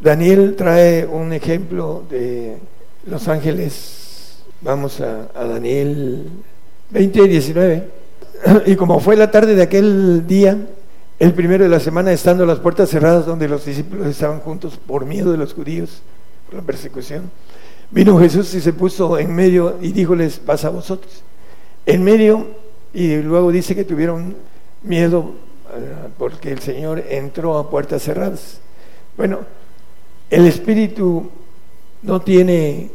[0.00, 2.58] Daniel trae un ejemplo de
[3.06, 4.44] los ángeles.
[4.60, 6.28] Vamos a, a Daniel
[6.90, 7.88] 20 y 19.
[8.66, 10.56] Y como fue la tarde de aquel día,
[11.18, 15.06] el primero de la semana, estando las puertas cerradas donde los discípulos estaban juntos por
[15.06, 16.02] miedo de los judíos,
[16.46, 17.30] por la persecución,
[17.92, 21.22] vino Jesús y se puso en medio y díjoles, pasa a vosotros.
[21.86, 22.46] En medio,
[22.92, 24.34] y luego dice que tuvieron
[24.82, 25.32] miedo
[25.74, 28.60] eh, porque el Señor entró a puertas cerradas.
[29.16, 29.40] Bueno,
[30.30, 31.30] el Espíritu
[32.02, 32.90] no tiene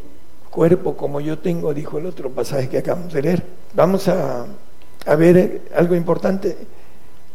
[0.50, 3.44] cuerpo como yo tengo, dijo el otro pasaje que acabamos de leer.
[3.76, 4.48] Vamos a,
[5.06, 6.58] a ver algo importante.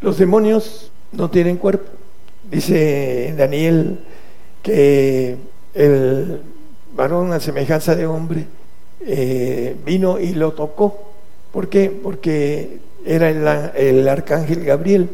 [0.01, 1.89] Los demonios no tienen cuerpo.
[2.51, 4.01] Dice Daniel
[4.63, 5.37] que
[5.75, 6.41] el
[6.95, 8.47] varón a semejanza de hombre
[9.07, 11.13] eh, vino y lo tocó.
[11.53, 11.91] ¿Por qué?
[11.91, 15.09] Porque era el, el arcángel Gabriel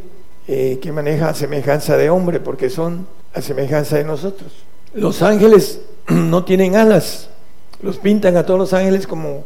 [0.47, 4.53] eh, que maneja a semejanza de hombre, porque son a semejanza de nosotros.
[4.95, 7.29] Los ángeles no tienen alas,
[7.83, 9.45] los pintan a todos los ángeles como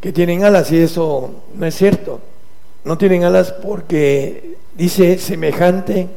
[0.00, 2.20] que tienen alas y eso no es cierto.
[2.84, 6.08] No tienen alas porque dice semejante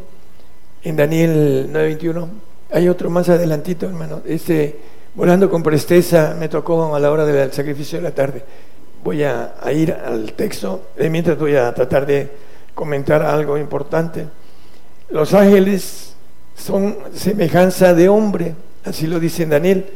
[0.83, 2.27] en Daniel 9:21.
[2.71, 4.21] Hay otro más adelantito, hermano.
[4.25, 4.77] Este,
[5.17, 8.43] volando con presteza me tocó a la hora del sacrificio de la tarde.
[9.03, 12.29] Voy a, ir al texto, mientras voy a tratar de
[12.75, 14.27] comentar algo importante.
[15.09, 16.13] Los ángeles
[16.55, 18.53] son semejanza de hombre,
[18.85, 19.87] así lo dice Daniel.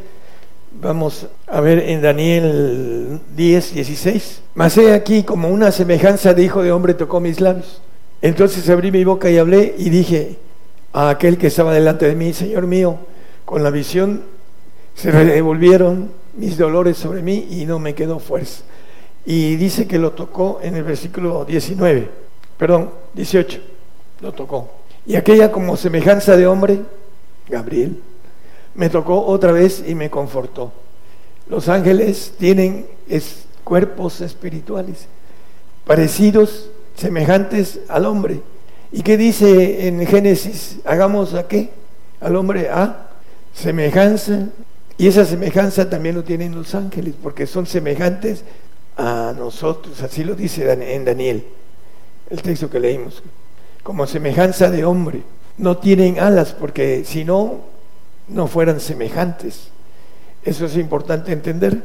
[0.81, 4.41] Vamos a ver en Daniel 10, 16.
[4.55, 7.81] Mas he aquí como una semejanza de hijo de hombre tocó mis labios.
[8.23, 10.38] Entonces abrí mi boca y hablé y dije
[10.93, 12.97] a aquel que estaba delante de mí, Señor mío,
[13.45, 14.31] con la visión
[14.95, 18.63] se devolvieron mis dolores sobre mí y no me quedó fuerza.
[19.25, 22.21] Y dice que lo tocó en el versículo 19
[22.62, 23.60] perdón, 18,
[24.19, 24.69] lo tocó.
[25.08, 26.82] Y aquella como semejanza de hombre,
[27.49, 27.99] Gabriel,
[28.75, 30.71] me tocó otra vez y me confortó.
[31.47, 32.86] Los ángeles tienen
[33.63, 35.08] cuerpos espirituales,
[35.88, 38.43] parecidos, semejantes al hombre.
[38.91, 40.77] ¿Y qué dice en Génesis?
[40.86, 41.71] Hagamos a qué?
[42.19, 43.10] Al hombre a
[43.56, 44.49] semejanza.
[45.02, 48.44] Y esa semejanza también lo tienen los ángeles, porque son semejantes
[48.96, 50.00] a nosotros.
[50.04, 51.44] Así lo dice en Daniel
[52.30, 53.24] el texto que leímos,
[53.82, 55.24] como semejanza de hombre.
[55.58, 57.62] No tienen alas porque si no,
[58.28, 59.70] no fueran semejantes.
[60.44, 61.82] Eso es importante entender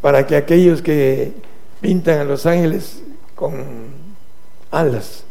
[0.00, 1.34] para que aquellos que
[1.82, 3.02] pintan a los ángeles
[3.34, 3.92] con
[4.70, 5.24] alas,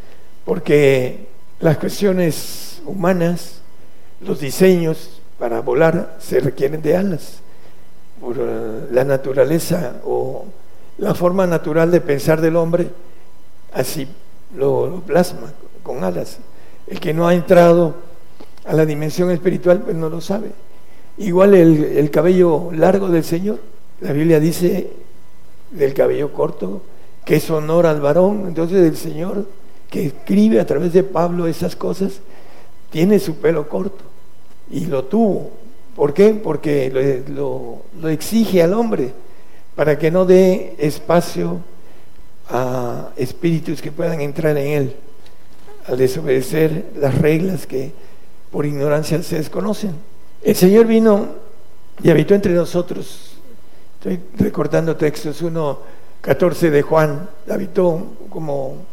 [0.46, 1.30] porque
[1.62, 3.62] las cuestiones humanas,
[4.22, 7.39] los diseños para volar se requieren de alas
[8.19, 10.45] por eh, la naturaleza o
[10.97, 12.88] la forma natural de pensar del hombre,
[13.73, 14.08] así
[14.56, 16.39] lo, plasma con alas.
[16.88, 17.95] El que no ha entrado
[18.65, 20.52] a la dimensión espiritual, pues no lo sabe.
[21.17, 23.60] Igual el, cabello largo del Señor,
[24.02, 24.89] la Biblia dice
[25.71, 26.82] del cabello corto,
[27.26, 28.45] que es honor al varón.
[28.47, 29.45] Entonces el Señor
[29.89, 32.19] que escribe a través de Pablo esas cosas,
[32.89, 34.08] tiene su pelo corto
[34.72, 35.52] y lo tuvo
[35.98, 36.36] ¿Por qué?
[36.36, 39.14] Porque lo, lo exige al hombre,
[39.76, 41.60] para que no dé espacio
[42.50, 44.96] a espíritus que puedan entrar en él,
[45.88, 47.94] al desobedecer las reglas que
[48.52, 49.96] por ignorancia se desconocen.
[50.44, 51.30] El Señor vino
[52.04, 53.32] y habitó entre nosotros.
[53.96, 55.80] Estoy recordando textos 1,
[56.22, 58.86] 14 de Juan, habitó como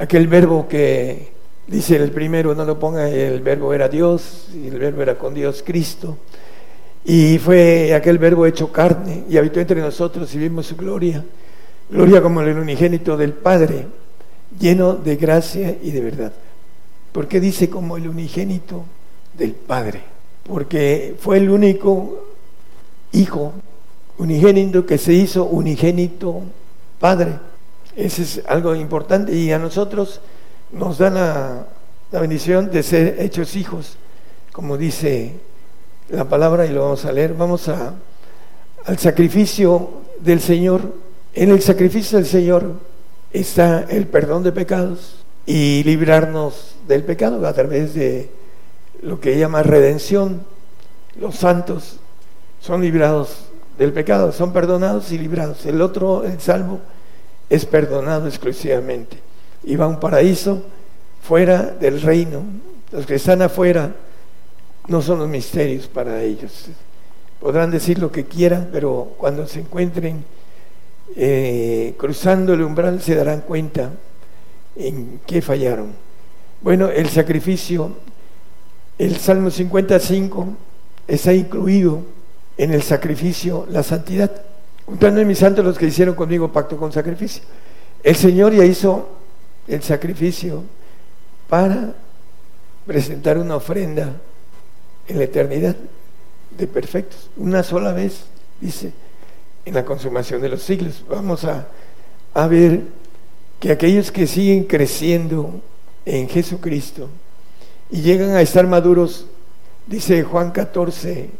[0.00, 1.30] aquel verbo que
[1.68, 5.34] dice el primero, no lo ponga, el verbo era Dios y el verbo era con
[5.34, 6.18] Dios Cristo.
[7.04, 11.24] Y fue aquel verbo hecho carne y habitó entre nosotros y vimos su gloria.
[11.90, 13.86] Gloria como el unigénito del Padre,
[14.58, 16.32] lleno de gracia y de verdad.
[17.12, 18.84] ¿Por qué dice como el unigénito
[19.36, 20.02] del Padre?
[20.42, 22.26] Porque fue el único
[23.12, 23.52] hijo
[24.18, 26.42] unigénito que se hizo unigénito
[26.98, 27.38] Padre.
[27.96, 30.20] Ese es algo importante y a nosotros
[30.72, 31.66] nos la,
[32.10, 33.96] la bendición de ser hechos hijos,
[34.52, 35.34] como dice
[36.10, 37.34] la palabra y lo vamos a leer.
[37.34, 37.94] Vamos a,
[38.84, 42.72] al sacrificio del Señor en el sacrificio del Señor
[43.32, 48.28] está el perdón de pecados y librarnos del pecado a través de
[49.02, 50.42] lo que llama redención.
[51.20, 52.00] Los santos
[52.60, 53.46] son librados
[53.78, 55.64] del pecado, son perdonados y librados.
[55.64, 56.80] El otro, el salvo,
[57.48, 59.27] es perdonado exclusivamente
[59.76, 60.62] va a un paraíso
[61.22, 62.42] fuera del reino.
[62.90, 63.94] Los que están afuera
[64.86, 66.66] no son los misterios para ellos.
[67.40, 70.24] Podrán decir lo que quieran, pero cuando se encuentren
[71.16, 73.90] eh, cruzando el umbral se darán cuenta
[74.76, 75.92] en qué fallaron.
[76.60, 77.92] Bueno, el sacrificio,
[78.98, 80.46] el Salmo 55
[81.06, 82.02] está incluido
[82.56, 84.30] en el sacrificio la santidad.
[84.86, 87.42] Juntando en mis santos los que hicieron conmigo pacto con sacrificio.
[88.02, 89.17] El Señor ya hizo
[89.68, 90.64] el sacrificio
[91.48, 91.94] para
[92.86, 94.14] presentar una ofrenda
[95.06, 95.76] en la eternidad
[96.56, 97.30] de perfectos.
[97.36, 98.24] Una sola vez,
[98.60, 98.92] dice,
[99.64, 101.04] en la consumación de los siglos.
[101.08, 101.68] Vamos a,
[102.34, 102.82] a ver
[103.60, 105.60] que aquellos que siguen creciendo
[106.04, 107.08] en Jesucristo
[107.90, 109.26] y llegan a estar maduros,
[109.86, 111.30] dice Juan 14,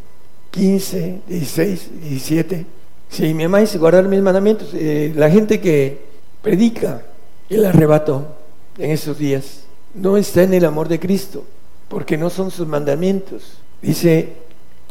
[0.50, 2.66] 15, 16, 17,
[3.10, 4.70] si me amáis, guardar mis mandamientos.
[4.74, 6.02] Eh, la gente que
[6.42, 7.02] predica
[7.48, 8.36] el arrebato
[8.76, 11.44] en esos días no está en el amor de Cristo,
[11.88, 13.58] porque no son sus mandamientos.
[13.80, 14.34] Dice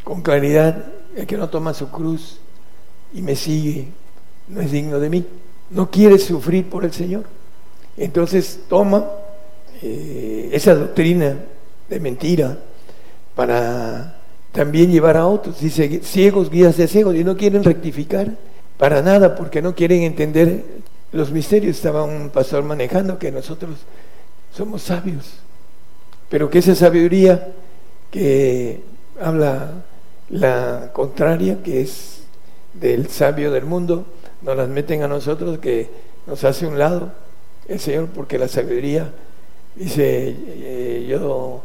[0.03, 2.39] con claridad, el que no toma su cruz
[3.13, 3.87] y me sigue,
[4.47, 5.25] no es digno de mí.
[5.69, 7.25] No quiere sufrir por el Señor.
[7.97, 9.09] Entonces toma
[9.81, 11.35] eh, esa doctrina
[11.89, 12.57] de mentira
[13.35, 14.19] para
[14.51, 15.59] también llevar a otros.
[15.59, 18.31] Dice, ciegos, guías de ciegos, y no quieren rectificar
[18.77, 20.63] para nada porque no quieren entender
[21.11, 21.77] los misterios.
[21.77, 23.77] Estaba un pastor manejando que nosotros
[24.53, 25.39] somos sabios,
[26.29, 27.53] pero que esa sabiduría
[28.11, 28.81] que
[29.19, 29.83] habla
[30.29, 32.21] la contraria, que es
[32.73, 34.05] del sabio del mundo,
[34.41, 35.89] nos las meten a nosotros que
[36.25, 37.11] nos hace un lado
[37.67, 39.11] el Señor, porque la sabiduría
[39.75, 41.63] dice, eh, yo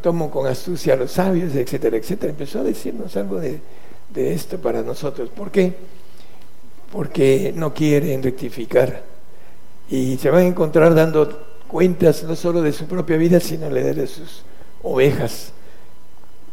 [0.00, 2.30] tomo con astucia a los sabios, etcétera, etcétera.
[2.30, 3.60] Empezó a decirnos algo de,
[4.12, 5.28] de esto para nosotros.
[5.28, 5.74] ¿Por qué?
[6.94, 9.02] Porque no quieren rectificar.
[9.90, 14.06] Y se van a encontrar dando cuentas no solo de su propia vida, sino de
[14.06, 14.44] sus
[14.82, 15.52] ovejas,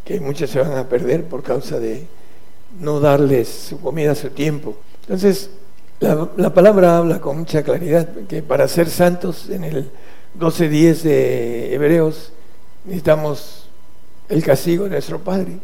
[0.03, 2.05] que muchas se van a perder por causa de,
[2.79, 4.75] no darles su comida a su tiempo.
[5.01, 5.49] Entonces,
[5.99, 9.91] la, palabra habla con mucha claridad que para ser santos en el
[10.39, 12.31] 12.10 de Hebreos
[12.85, 13.67] necesitamos
[14.29, 15.57] el castigo de nuestro Padre.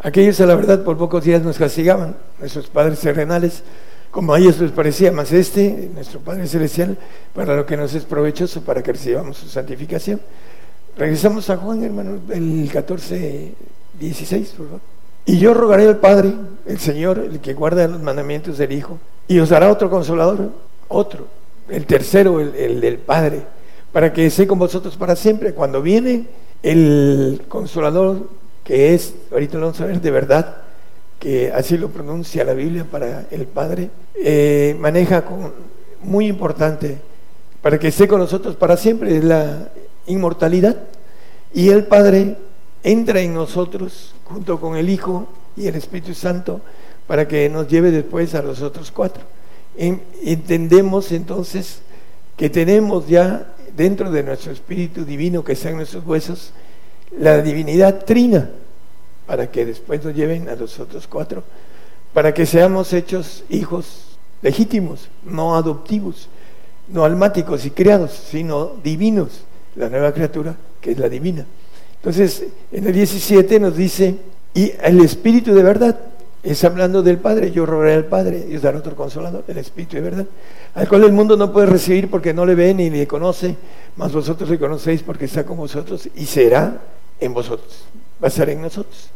[0.00, 3.62] Aquellos a la verdad por pocos días nos castigaban, nuestros padres terrenales,
[4.10, 6.96] como a ellos les parecía, más este, nuestro Padre Celestial,
[7.34, 10.20] para lo que nos es provechoso, para que recibamos su santificación.
[10.96, 13.54] Regresamos a Juan, hermano, el 14,
[13.98, 14.80] 16, por favor.
[15.26, 16.34] Y yo rogaré al Padre,
[16.66, 20.50] el Señor, el que guarda los mandamientos del Hijo, y os dará otro consolador,
[20.88, 21.28] otro,
[21.68, 23.42] el tercero, el, del Padre,
[23.92, 25.54] para que esté con vosotros para siempre.
[25.54, 26.26] Cuando viene
[26.64, 28.28] el consolador,
[28.64, 30.56] que es, ahorita lo vamos a ver de verdad,
[31.20, 35.52] que así lo pronuncia la Biblia para el Padre, eh, maneja con,
[36.02, 36.98] muy importante,
[37.60, 39.68] para que esté con nosotros para siempre, la
[40.06, 40.76] inmortalidad.
[41.52, 42.36] Y el Padre
[42.82, 46.62] entra en nosotros junto con el Hijo y el Espíritu Santo
[47.06, 49.22] para que nos lleve después a los otros cuatro.
[49.76, 51.82] Entendemos entonces
[52.36, 56.52] que tenemos ya dentro de nuestro espíritu divino que está en nuestros huesos
[57.18, 58.50] la divinidad trina
[59.30, 61.44] para que después nos lleven a los otros cuatro,
[62.12, 66.28] para que seamos hechos hijos legítimos, no adoptivos,
[66.88, 69.44] no almáticos y criados, sino divinos,
[69.76, 71.46] la nueva criatura que es la divina.
[71.94, 74.16] Entonces, en el 17 nos dice
[74.52, 75.96] Y el Espíritu de verdad
[76.42, 79.94] es hablando del Padre, yo rogaré al Padre y os daré otro consolador, el Espíritu
[79.94, 80.26] de verdad,
[80.74, 83.54] al cual el mundo no puede recibir porque no le ve ni le conoce,
[83.94, 86.80] mas vosotros le conocéis porque está con vosotros y será
[87.20, 87.84] en vosotros,
[88.20, 89.10] va a estar en nosotros.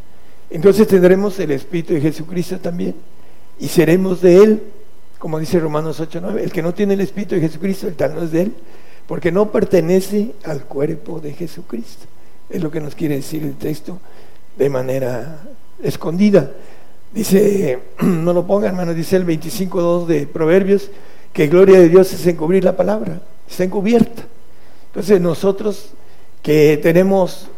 [0.51, 2.95] Entonces tendremos el Espíritu de Jesucristo también
[3.59, 4.63] y seremos de Él,
[5.19, 8.23] como dice Romanos 8:9, el que no tiene el Espíritu de Jesucristo, el tal no
[8.23, 8.53] es de Él,
[9.07, 12.07] porque no pertenece al cuerpo de Jesucristo.
[12.51, 14.01] Es lo que nos quiere decir el texto
[14.57, 15.43] de manera
[15.83, 16.51] escondida.
[17.13, 20.91] Dice, no lo pongan, hermano, dice el 25.2 de Proverbios,
[21.33, 24.23] que gloria de Dios es encubrir la palabra, está encubierta.
[24.89, 25.91] Entonces nosotros
[26.43, 27.49] que tenemos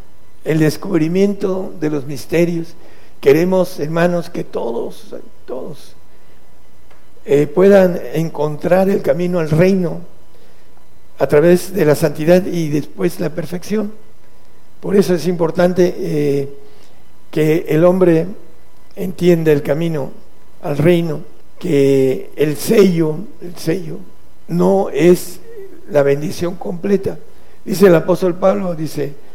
[0.46, 2.74] el descubrimiento de los misterios,
[3.20, 5.96] queremos, hermanos, que todos, todos
[7.24, 10.00] eh, puedan encontrar el camino al reino
[11.18, 13.92] a través de la santidad y después la perfección.
[14.80, 16.48] Por eso es importante eh,
[17.32, 18.26] que el hombre
[18.94, 20.12] entienda el camino
[20.62, 21.22] al reino,
[21.58, 23.98] que el sello, el sello,
[24.46, 25.40] no es
[25.90, 27.18] la bendición completa.
[27.64, 29.25] Dice el apóstol Pablo, dice,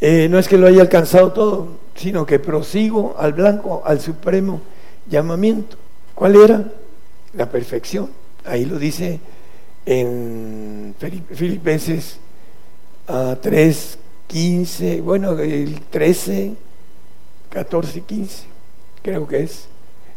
[0.00, 4.60] eh, no es que lo haya alcanzado todo, sino que prosigo al blanco, al supremo
[5.08, 5.76] llamamiento.
[6.14, 6.64] ¿Cuál era?
[7.34, 8.10] La perfección.
[8.44, 9.20] Ahí lo dice
[9.84, 10.94] en
[11.32, 12.18] Filipenses
[13.06, 16.54] 3, 15, bueno, el 13,
[17.50, 18.58] 14 y 15
[19.02, 19.68] creo que es.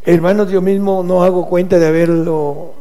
[0.03, 2.73] Hermanos, yo mismo no hago cuenta de haberlo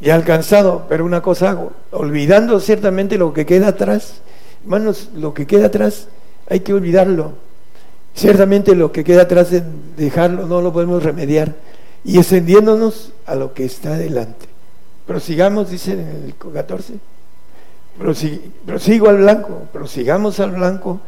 [0.00, 4.20] ya alcanzado, pero una cosa hago, olvidando ciertamente lo que queda atrás.
[4.62, 6.08] Hermanos, lo que queda atrás
[6.48, 7.32] hay que olvidarlo.
[8.14, 9.62] Ciertamente lo que queda atrás de
[9.96, 11.54] dejarlo no lo podemos remediar.
[12.04, 14.46] Y extendiéndonos a lo que está adelante.
[15.06, 16.94] Prosigamos, dice en el 14.
[18.66, 21.00] Prosigo al blanco, prosigamos al blanco,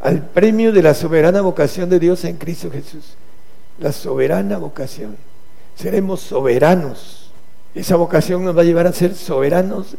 [0.00, 3.16] al premio de la soberana vocación de Dios en Cristo Jesús
[3.78, 5.16] la soberana vocación.
[5.76, 7.30] Seremos soberanos.
[7.74, 9.96] Esa vocación nos va a llevar a ser soberanos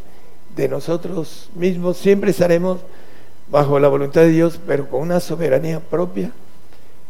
[0.56, 1.98] de nosotros mismos.
[1.98, 2.80] Siempre estaremos
[3.50, 6.32] bajo la voluntad de Dios, pero con una soberanía propia,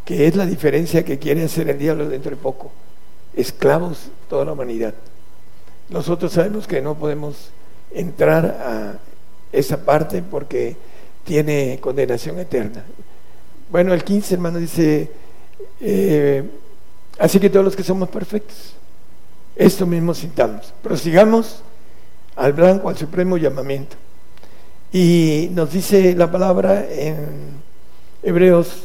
[0.03, 2.71] que es la diferencia que quiere hacer el diablo dentro de poco.
[3.35, 4.93] Esclavos toda la humanidad.
[5.89, 7.51] Nosotros sabemos que no podemos
[7.91, 8.99] entrar a
[9.51, 10.75] esa parte porque
[11.23, 12.83] tiene condenación eterna.
[13.69, 15.09] Bueno, el 15, hermano, dice
[15.79, 16.43] eh,
[17.19, 18.75] así que todos los que somos perfectos,
[19.55, 20.73] esto mismo sintamos.
[20.81, 21.61] Prosigamos
[22.35, 23.95] al blanco, al supremo llamamiento.
[24.95, 27.17] Y nos dice la palabra en
[28.23, 28.83] Hebreos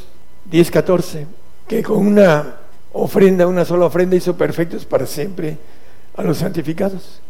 [0.51, 1.25] 10:14
[1.69, 2.57] que con una
[2.93, 5.57] ofrenda, una sola ofrenda hizo perfectos para siempre
[6.17, 7.21] a los santificados,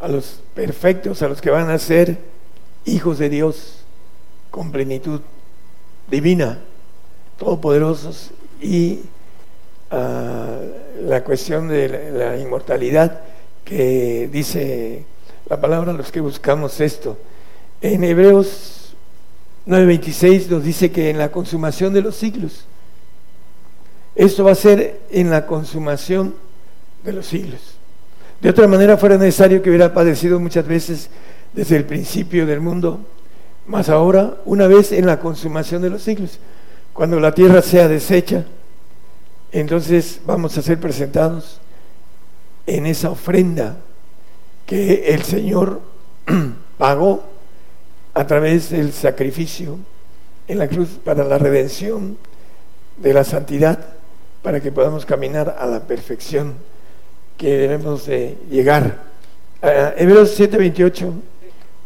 [0.00, 2.16] a los perfectos, a los que van a ser
[2.86, 3.84] hijos de Dios
[4.50, 5.20] con plenitud
[6.10, 6.58] divina,
[7.38, 8.30] todopoderosos
[8.62, 9.00] y
[9.90, 10.56] ah,
[11.02, 13.20] la cuestión de la, inmortalidad
[13.62, 15.04] que dice
[15.50, 17.18] la palabra los que buscamos esto.
[17.82, 18.94] En Hebreos
[19.66, 22.64] 9:26 nos dice que en la consumación de los siglos,
[24.14, 26.36] esto va a ser en la consumación
[27.02, 27.60] de los siglos.
[28.40, 31.10] De otra manera fuera necesario que hubiera padecido muchas veces
[31.52, 33.00] desde el principio del mundo,
[33.66, 36.38] más ahora una vez en la consumación de los siglos.
[36.92, 38.44] Cuando la tierra sea deshecha,
[39.50, 41.60] entonces vamos a ser presentados
[42.64, 43.78] en esa ofrenda
[44.66, 45.80] que el Señor
[46.78, 47.31] pagó
[48.14, 49.78] a través del sacrificio
[50.48, 52.16] en la cruz para la redención
[52.96, 53.78] de la santidad,
[54.42, 56.54] para que podamos caminar a la perfección
[57.38, 59.04] que debemos de llegar.
[59.62, 61.12] Hebreos 7:28,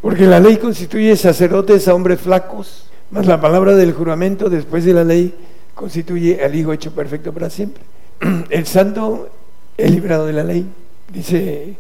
[0.01, 4.93] porque la ley constituye sacerdotes a hombres flacos mas la palabra del juramento después de
[4.93, 5.35] la ley
[5.75, 7.83] constituye al Hijo hecho perfecto para siempre.
[8.51, 9.29] El santo
[9.77, 10.67] es librado de la ley.
[11.13, 11.77] Dice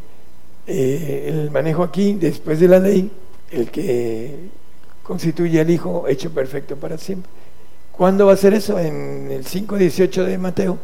[0.66, 3.10] eh, el manejo aquí, después de la ley,
[3.50, 4.48] el que
[5.02, 7.30] constituye al Hijo hecho perfecto para siempre.
[7.92, 8.78] ¿Cuándo va a ser eso?
[8.78, 10.78] En el 5.18 de Mateo.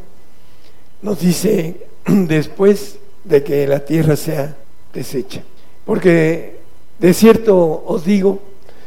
[1.02, 4.56] Nos dice después de que la tierra sea
[4.94, 5.42] deshecha.
[5.84, 6.60] Porque
[6.98, 8.40] de cierto os digo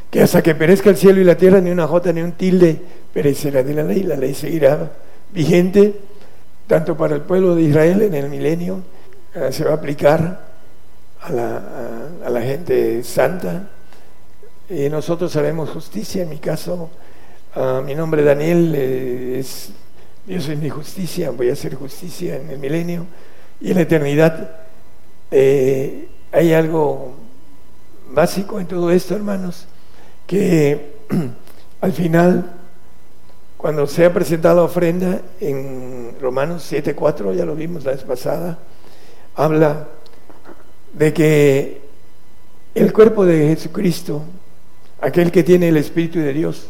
[0.09, 2.79] que hasta que perezca el cielo y la tierra, ni una jota ni un tilde
[3.13, 4.03] perecerá de la ley.
[4.03, 4.91] La ley seguirá
[5.33, 5.93] vigente,
[6.67, 8.81] tanto para el pueblo de Israel en el milenio,
[9.35, 10.44] eh, se va a aplicar
[11.25, 11.61] a la,
[12.25, 13.69] a, la gente santa.
[14.69, 16.23] Y nosotros haremos justicia.
[16.23, 16.89] En mi caso,
[17.85, 19.71] mi nombre Daniel eh, es
[20.25, 23.05] Dios es mi justicia, voy a hacer justicia en el milenio
[23.61, 24.57] y en la eternidad.
[25.29, 27.13] Eh, hay algo
[28.11, 29.67] básico en todo esto, hermanos
[30.25, 30.95] que
[31.81, 32.51] al final,
[33.57, 38.57] cuando se ha presentado la ofrenda en Romanos 7.4, ya lo vimos la vez pasada,
[39.35, 39.87] habla
[40.97, 41.81] de que
[42.73, 44.23] el cuerpo de Jesucristo,
[45.01, 46.67] aquel que tiene el Espíritu de Dios,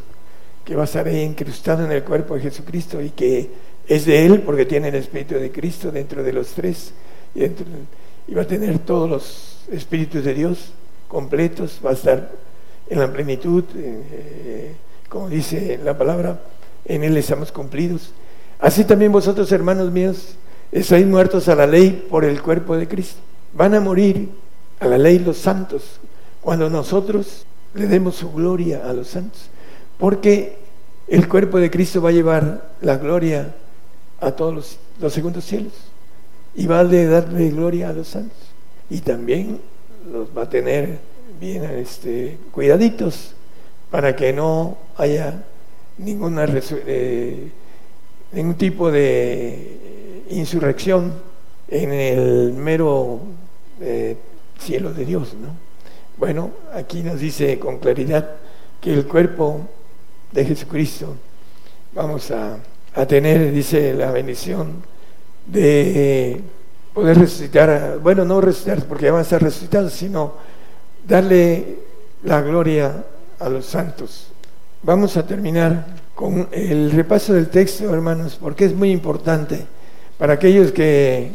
[0.63, 3.49] que va a estar ahí incrustado en el cuerpo de Jesucristo y que
[3.87, 6.91] es de Él porque tiene el Espíritu de Cristo dentro de los tres
[7.35, 10.71] y, va a tener todos los Espíritus de Dios
[11.07, 12.31] completos, va a estar
[12.89, 14.73] en la plenitud, eh,
[15.07, 16.41] como dice la palabra,
[16.85, 18.11] en Él estamos cumplidos.
[18.59, 20.35] Así también vosotros, hermanos míos,
[20.71, 23.19] estáis muertos a la ley por el cuerpo de Cristo.
[23.55, 24.29] Van a morir
[24.79, 25.99] a la ley los santos
[26.41, 29.49] cuando nosotros le demos su gloria a los santos.
[29.97, 30.57] Porque
[31.07, 33.55] el cuerpo de Cristo va a llevar la gloria
[34.19, 35.73] a todos los, segundos cielos
[36.53, 38.37] y va a darle gloria a los santos.
[38.89, 39.59] Y también
[40.11, 40.99] los va a tener
[41.39, 43.33] bien este, cuidaditos
[43.89, 45.43] para que no haya
[45.97, 47.51] ninguna eh,
[48.31, 51.13] ningún tipo de insurrección
[51.67, 53.21] en el mero
[53.81, 54.17] eh,
[54.59, 55.33] cielo de Dios.
[55.33, 55.49] ¿no?
[56.17, 58.29] Bueno, aquí nos dice con claridad
[58.81, 59.61] que el cuerpo
[60.31, 61.15] de Jesucristo
[61.93, 62.59] vamos a,
[63.07, 64.83] tener, dice la bendición,
[65.45, 66.41] de
[66.93, 70.33] poder resucitar, bueno, no resucitar porque van a estar resucitados, sino
[71.05, 71.79] darle
[72.23, 73.03] la gloria
[73.39, 74.27] a los santos.
[74.83, 79.65] Vamos a terminar con el repaso del texto, hermanos, porque es muy importante
[80.17, 81.31] para aquellos que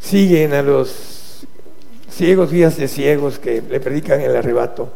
[0.00, 1.19] siguen a los
[2.10, 4.92] ciegos, guías de ciegos que le predican el arrebato.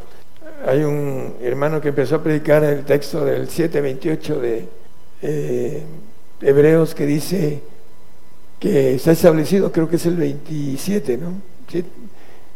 [0.66, 4.68] Hay un hermano que empezó a predicar el texto del 7.28 de
[5.22, 5.82] eh,
[6.40, 7.60] Hebreos que dice
[8.58, 11.32] que está establecido, creo que es el 27, ¿no?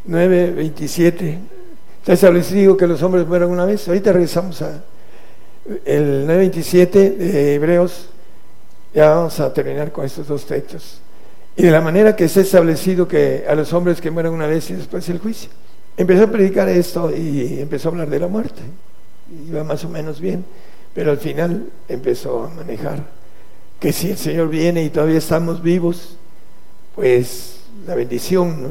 [0.09, 1.39] 9.27.
[2.01, 3.87] Está establecido que los hombres mueran una vez.
[3.89, 4.83] Ahorita regresamos a
[5.85, 8.09] el 9.27 de Hebreos.
[8.95, 11.03] Ya vamos a terminar con estos dos textos.
[11.59, 14.71] Y de la manera que está establecido que a los hombres que mueran una vez
[14.71, 15.51] y después el juicio.
[15.97, 18.63] Empezó a predicar esto y empezó a hablar de la muerte.
[19.49, 20.45] Iba más o menos bien,
[20.95, 23.05] pero al final empezó a manejar
[23.81, 26.17] que si el Señor viene y todavía estamos vivos,
[26.95, 28.69] pues la bendición no,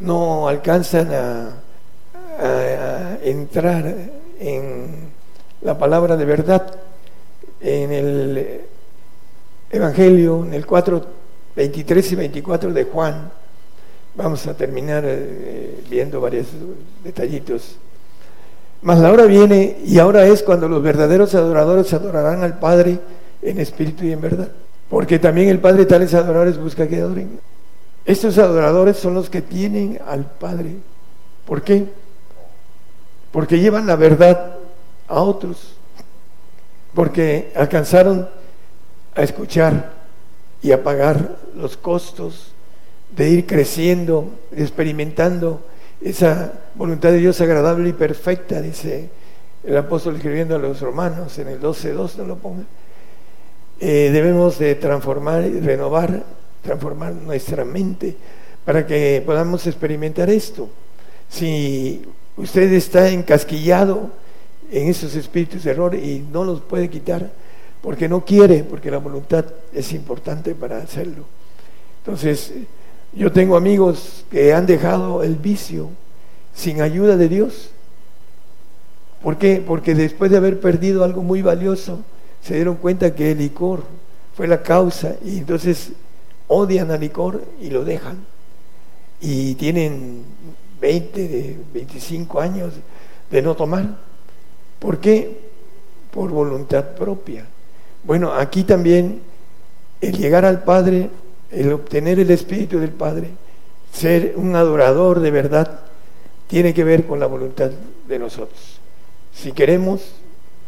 [0.00, 1.56] no alcanzan a,
[3.22, 3.94] entrar
[4.40, 5.10] en
[5.62, 6.74] la palabra de verdad.
[7.60, 8.62] En el
[9.70, 11.19] Evangelio, en el 4,
[11.60, 13.30] 23 y 24 de Juan,
[14.14, 16.46] Vamos a terminar eh, viendo varios
[17.04, 17.76] detallitos.
[18.82, 22.98] Mas la hora viene y ahora es cuando los verdaderos adoradores adorarán al Padre
[23.40, 24.48] en espíritu y en verdad.
[24.88, 27.38] Porque también el Padre tales adoradores busca que adoren.
[28.04, 30.74] Estos adoradores son los que tienen al Padre.
[31.46, 31.86] ¿Por qué?
[33.30, 34.56] Porque llevan la verdad
[35.06, 35.76] a otros.
[36.94, 38.28] Porque alcanzaron
[39.14, 39.99] a escuchar
[40.62, 42.52] y a pagar los costos
[43.14, 45.60] de ir creciendo, experimentando
[46.00, 49.08] esa voluntad de Dios agradable y perfecta, dice
[49.64, 52.64] el apóstol escribiendo a los romanos en el 12.2, no lo ponga.
[53.78, 56.24] Eh, debemos de transformar y renovar,
[56.62, 58.16] transformar nuestra mente
[58.64, 60.68] para que podamos experimentar esto.
[61.28, 62.02] Si
[62.36, 64.10] usted está encasquillado
[64.70, 67.30] en esos espíritus de error y no los puede quitar
[67.82, 71.24] porque no quiere, porque la voluntad es importante para hacerlo.
[72.04, 72.52] Entonces,
[73.12, 75.90] yo tengo amigos que han dejado el vicio
[76.54, 77.70] sin ayuda de Dios.
[79.22, 79.62] ¿Por qué?
[79.66, 82.00] Porque después de haber perdido algo muy valioso,
[82.42, 83.84] se dieron cuenta que el licor
[84.36, 85.92] fue la causa y entonces
[86.48, 88.24] odian al licor y lo dejan.
[89.20, 90.24] Y tienen
[90.80, 92.72] 20, 25 años
[93.30, 93.98] de no tomar.
[94.78, 95.38] ¿Por qué?
[96.10, 97.46] Por voluntad propia.
[98.02, 99.20] Bueno, aquí también
[100.00, 101.10] el llegar al Padre
[101.50, 103.28] el obtener el Espíritu del Padre,
[103.92, 105.80] ser un adorador de verdad,
[106.46, 107.70] tiene que ver con la voluntad
[108.08, 108.80] de nosotros.
[109.34, 110.12] Si queremos,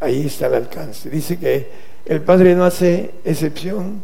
[0.00, 1.10] ahí está el alcance.
[1.10, 1.68] Dice que
[2.04, 4.02] el Padre no hace excepción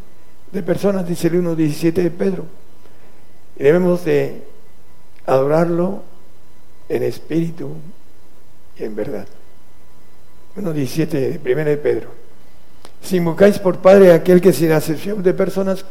[0.53, 2.47] de personas, dice el 1.17 de Pedro.
[3.57, 4.43] Y debemos de
[5.26, 6.03] adorarlo
[6.89, 7.72] en espíritu
[8.79, 9.26] y en verdad.
[10.57, 12.18] 1.17 de 1 de Pedro.
[13.03, 15.85] Si invocáis por Padre aquel que sin acepción de personas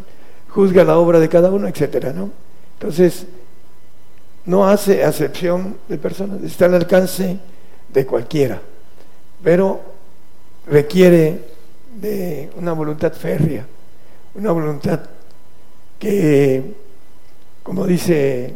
[0.49, 2.29] juzga la obra de cada uno, etcétera, ¿no?
[2.79, 3.25] Entonces,
[4.45, 7.37] no hace acepción de personas, está al alcance
[7.93, 8.61] de cualquiera,
[9.43, 9.81] pero
[10.67, 11.41] requiere
[11.99, 13.65] de una voluntad férrea,
[14.35, 15.01] una voluntad
[15.99, 16.75] que,
[17.63, 18.53] como dice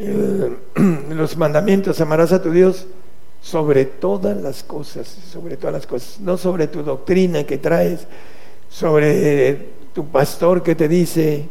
[1.10, 2.86] los mandamientos, amarás a tu Dios
[3.40, 8.06] sobre todas las cosas, sobre todas las cosas, no sobre tu doctrina que traes,
[8.68, 11.48] sobre tu pastor que te dice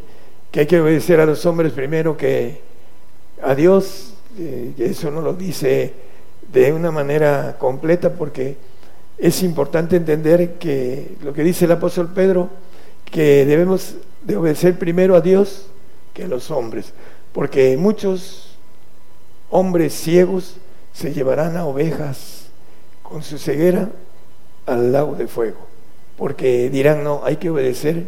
[0.52, 2.62] que hay que obedecer a los hombres primero que
[3.42, 5.94] a Dios, eh, eso no lo dice
[6.52, 8.58] de una manera completa porque
[9.18, 12.50] es importante entender que lo que dice el apóstol Pedro,
[13.06, 15.68] que debemos de obedecer primero a Dios
[16.14, 16.94] que a los hombres,
[17.34, 18.58] porque muchos
[19.50, 20.56] hombres ciegos
[20.94, 22.48] se llevarán a ovejas
[23.04, 23.90] con su ceguera
[24.66, 25.58] al lago de fuego,
[26.18, 28.08] porque dirán, no, hay que obedecer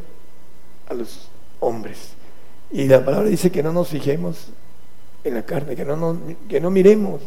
[0.87, 1.29] a los
[1.59, 2.13] hombres.
[2.71, 4.47] Y la palabra dice que no nos fijemos
[5.23, 6.17] en la carne, que no,
[6.47, 7.21] que no miremos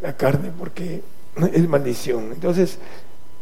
[0.00, 1.02] la carne, porque
[1.52, 2.32] es maldición.
[2.32, 2.78] Entonces,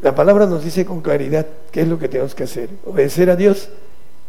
[0.03, 2.71] la palabra nos dice con claridad qué es lo que tenemos que hacer.
[2.87, 3.71] Obedecer a Dios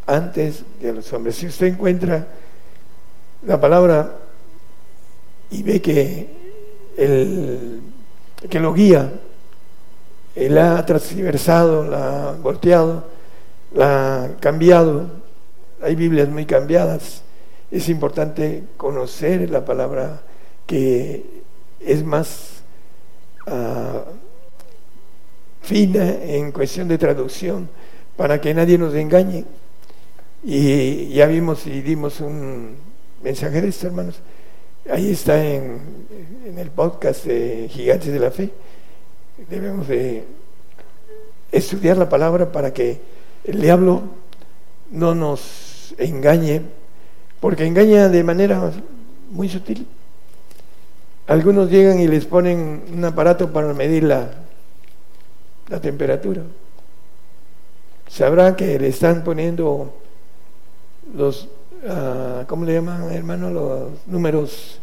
[0.05, 1.35] antes que a los hombres.
[1.35, 2.27] Si usted encuentra
[3.45, 4.17] la palabra
[5.49, 6.40] y ve que
[7.01, 7.81] el
[8.49, 9.11] que lo guía,
[10.35, 13.03] él ha transversado, la ha volteado,
[13.73, 15.07] la ha cambiado,
[15.81, 17.23] hay Biblias muy cambiadas,
[17.69, 20.21] es importante conocer la palabra
[20.65, 21.41] que
[21.79, 22.63] es más
[23.47, 24.03] ah,
[25.61, 27.69] fina en cuestión de traducción
[28.15, 29.45] para que nadie nos engañe.
[30.43, 32.75] Y ya vimos y dimos un
[33.23, 34.19] mensaje de esto, hermanos.
[34.89, 35.79] Ahí está en,
[36.57, 38.49] el podcast de Gigantes de la Fe.
[39.47, 40.25] Debemos de
[41.51, 42.99] estudiar la palabra para que
[43.43, 44.01] el diablo
[44.89, 46.63] no nos engañe,
[47.39, 48.71] porque engaña de manera
[49.29, 49.85] muy sutil.
[51.27, 54.31] Algunos llegan y les ponen un aparato para medir la,
[55.69, 56.41] la temperatura.
[58.07, 59.93] Sabrá que le están poniendo
[61.15, 61.47] los,
[61.83, 63.49] uh, ¿cómo le llaman, hermano?
[63.49, 64.79] Los números,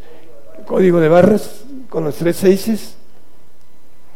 [0.66, 2.96] código de barras con los tres seises.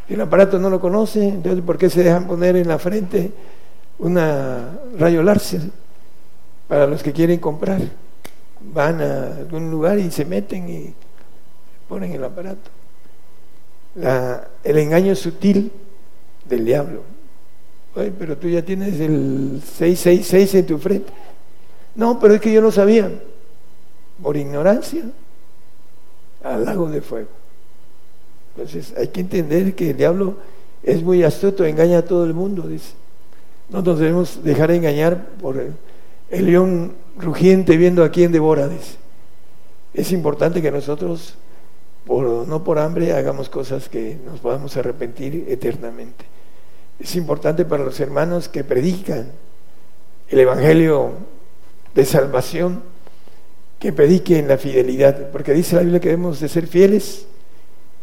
[0.08, 3.32] El aparato no lo conoce, entonces ¿por qué se dejan poner en la frente
[3.98, 5.62] una rayo láser
[6.68, 7.80] para los que quieren comprar?
[8.60, 10.94] Van a algún lugar y se meten y
[11.88, 12.70] ponen el aparato.
[14.64, 15.72] el engaño sutil
[16.44, 17.02] del diablo.
[17.94, 21.12] Oye, pero tú ya tienes el 666 en tu frente.
[21.94, 23.10] No, pero es que yo no sabía.
[24.22, 25.04] Por ignorancia,
[26.42, 27.28] al lago de fuego.
[28.54, 30.36] Entonces hay que entender que el diablo
[30.82, 32.92] es muy astuto, engaña a todo el mundo, dice.
[33.70, 38.96] No nos debemos dejar engañar por el, león rugiente viendo a quién devora, dice.
[39.94, 41.36] Es importante que nosotros
[42.06, 46.24] no por hambre hagamos cosas que nos podamos arrepentir eternamente.
[46.98, 49.30] Es importante para los hermanos que predican
[50.28, 51.12] el Evangelio
[51.94, 52.82] de salvación,
[53.78, 57.26] que prediquen la fidelidad, porque dice la Biblia que debemos de ser fieles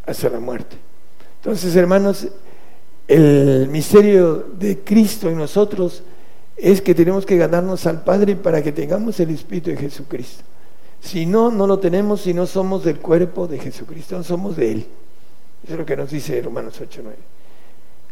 [0.05, 0.75] hasta la muerte.
[1.37, 2.27] Entonces, hermanos,
[3.07, 6.03] el misterio de Cristo en nosotros
[6.57, 10.43] es que tenemos que ganarnos al Padre para que tengamos el Espíritu de Jesucristo.
[11.01, 14.71] Si no, no lo tenemos si no somos del cuerpo de Jesucristo, no somos de
[14.73, 14.85] Él.
[15.63, 17.17] Eso es lo que nos dice Romanos 8, 9.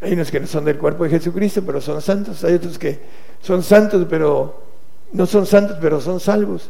[0.01, 2.43] Hay unos que no son del cuerpo de Jesucristo, pero son santos.
[2.43, 2.99] Hay otros que
[3.41, 4.66] son santos, pero
[5.11, 6.69] no son santos, pero son salvos.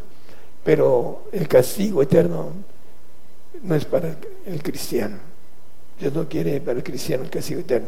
[0.64, 2.52] Pero el castigo eterno
[3.64, 4.16] no es para
[4.46, 5.18] el cristiano.
[6.00, 7.88] Dios no quiere para el cristiano el castigo eterno.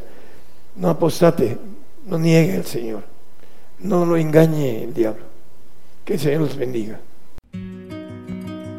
[0.75, 1.57] No apostate,
[2.05, 3.03] no niegue al Señor.
[3.79, 5.23] No lo engañe el diablo.
[6.05, 6.99] Que el Señor los bendiga.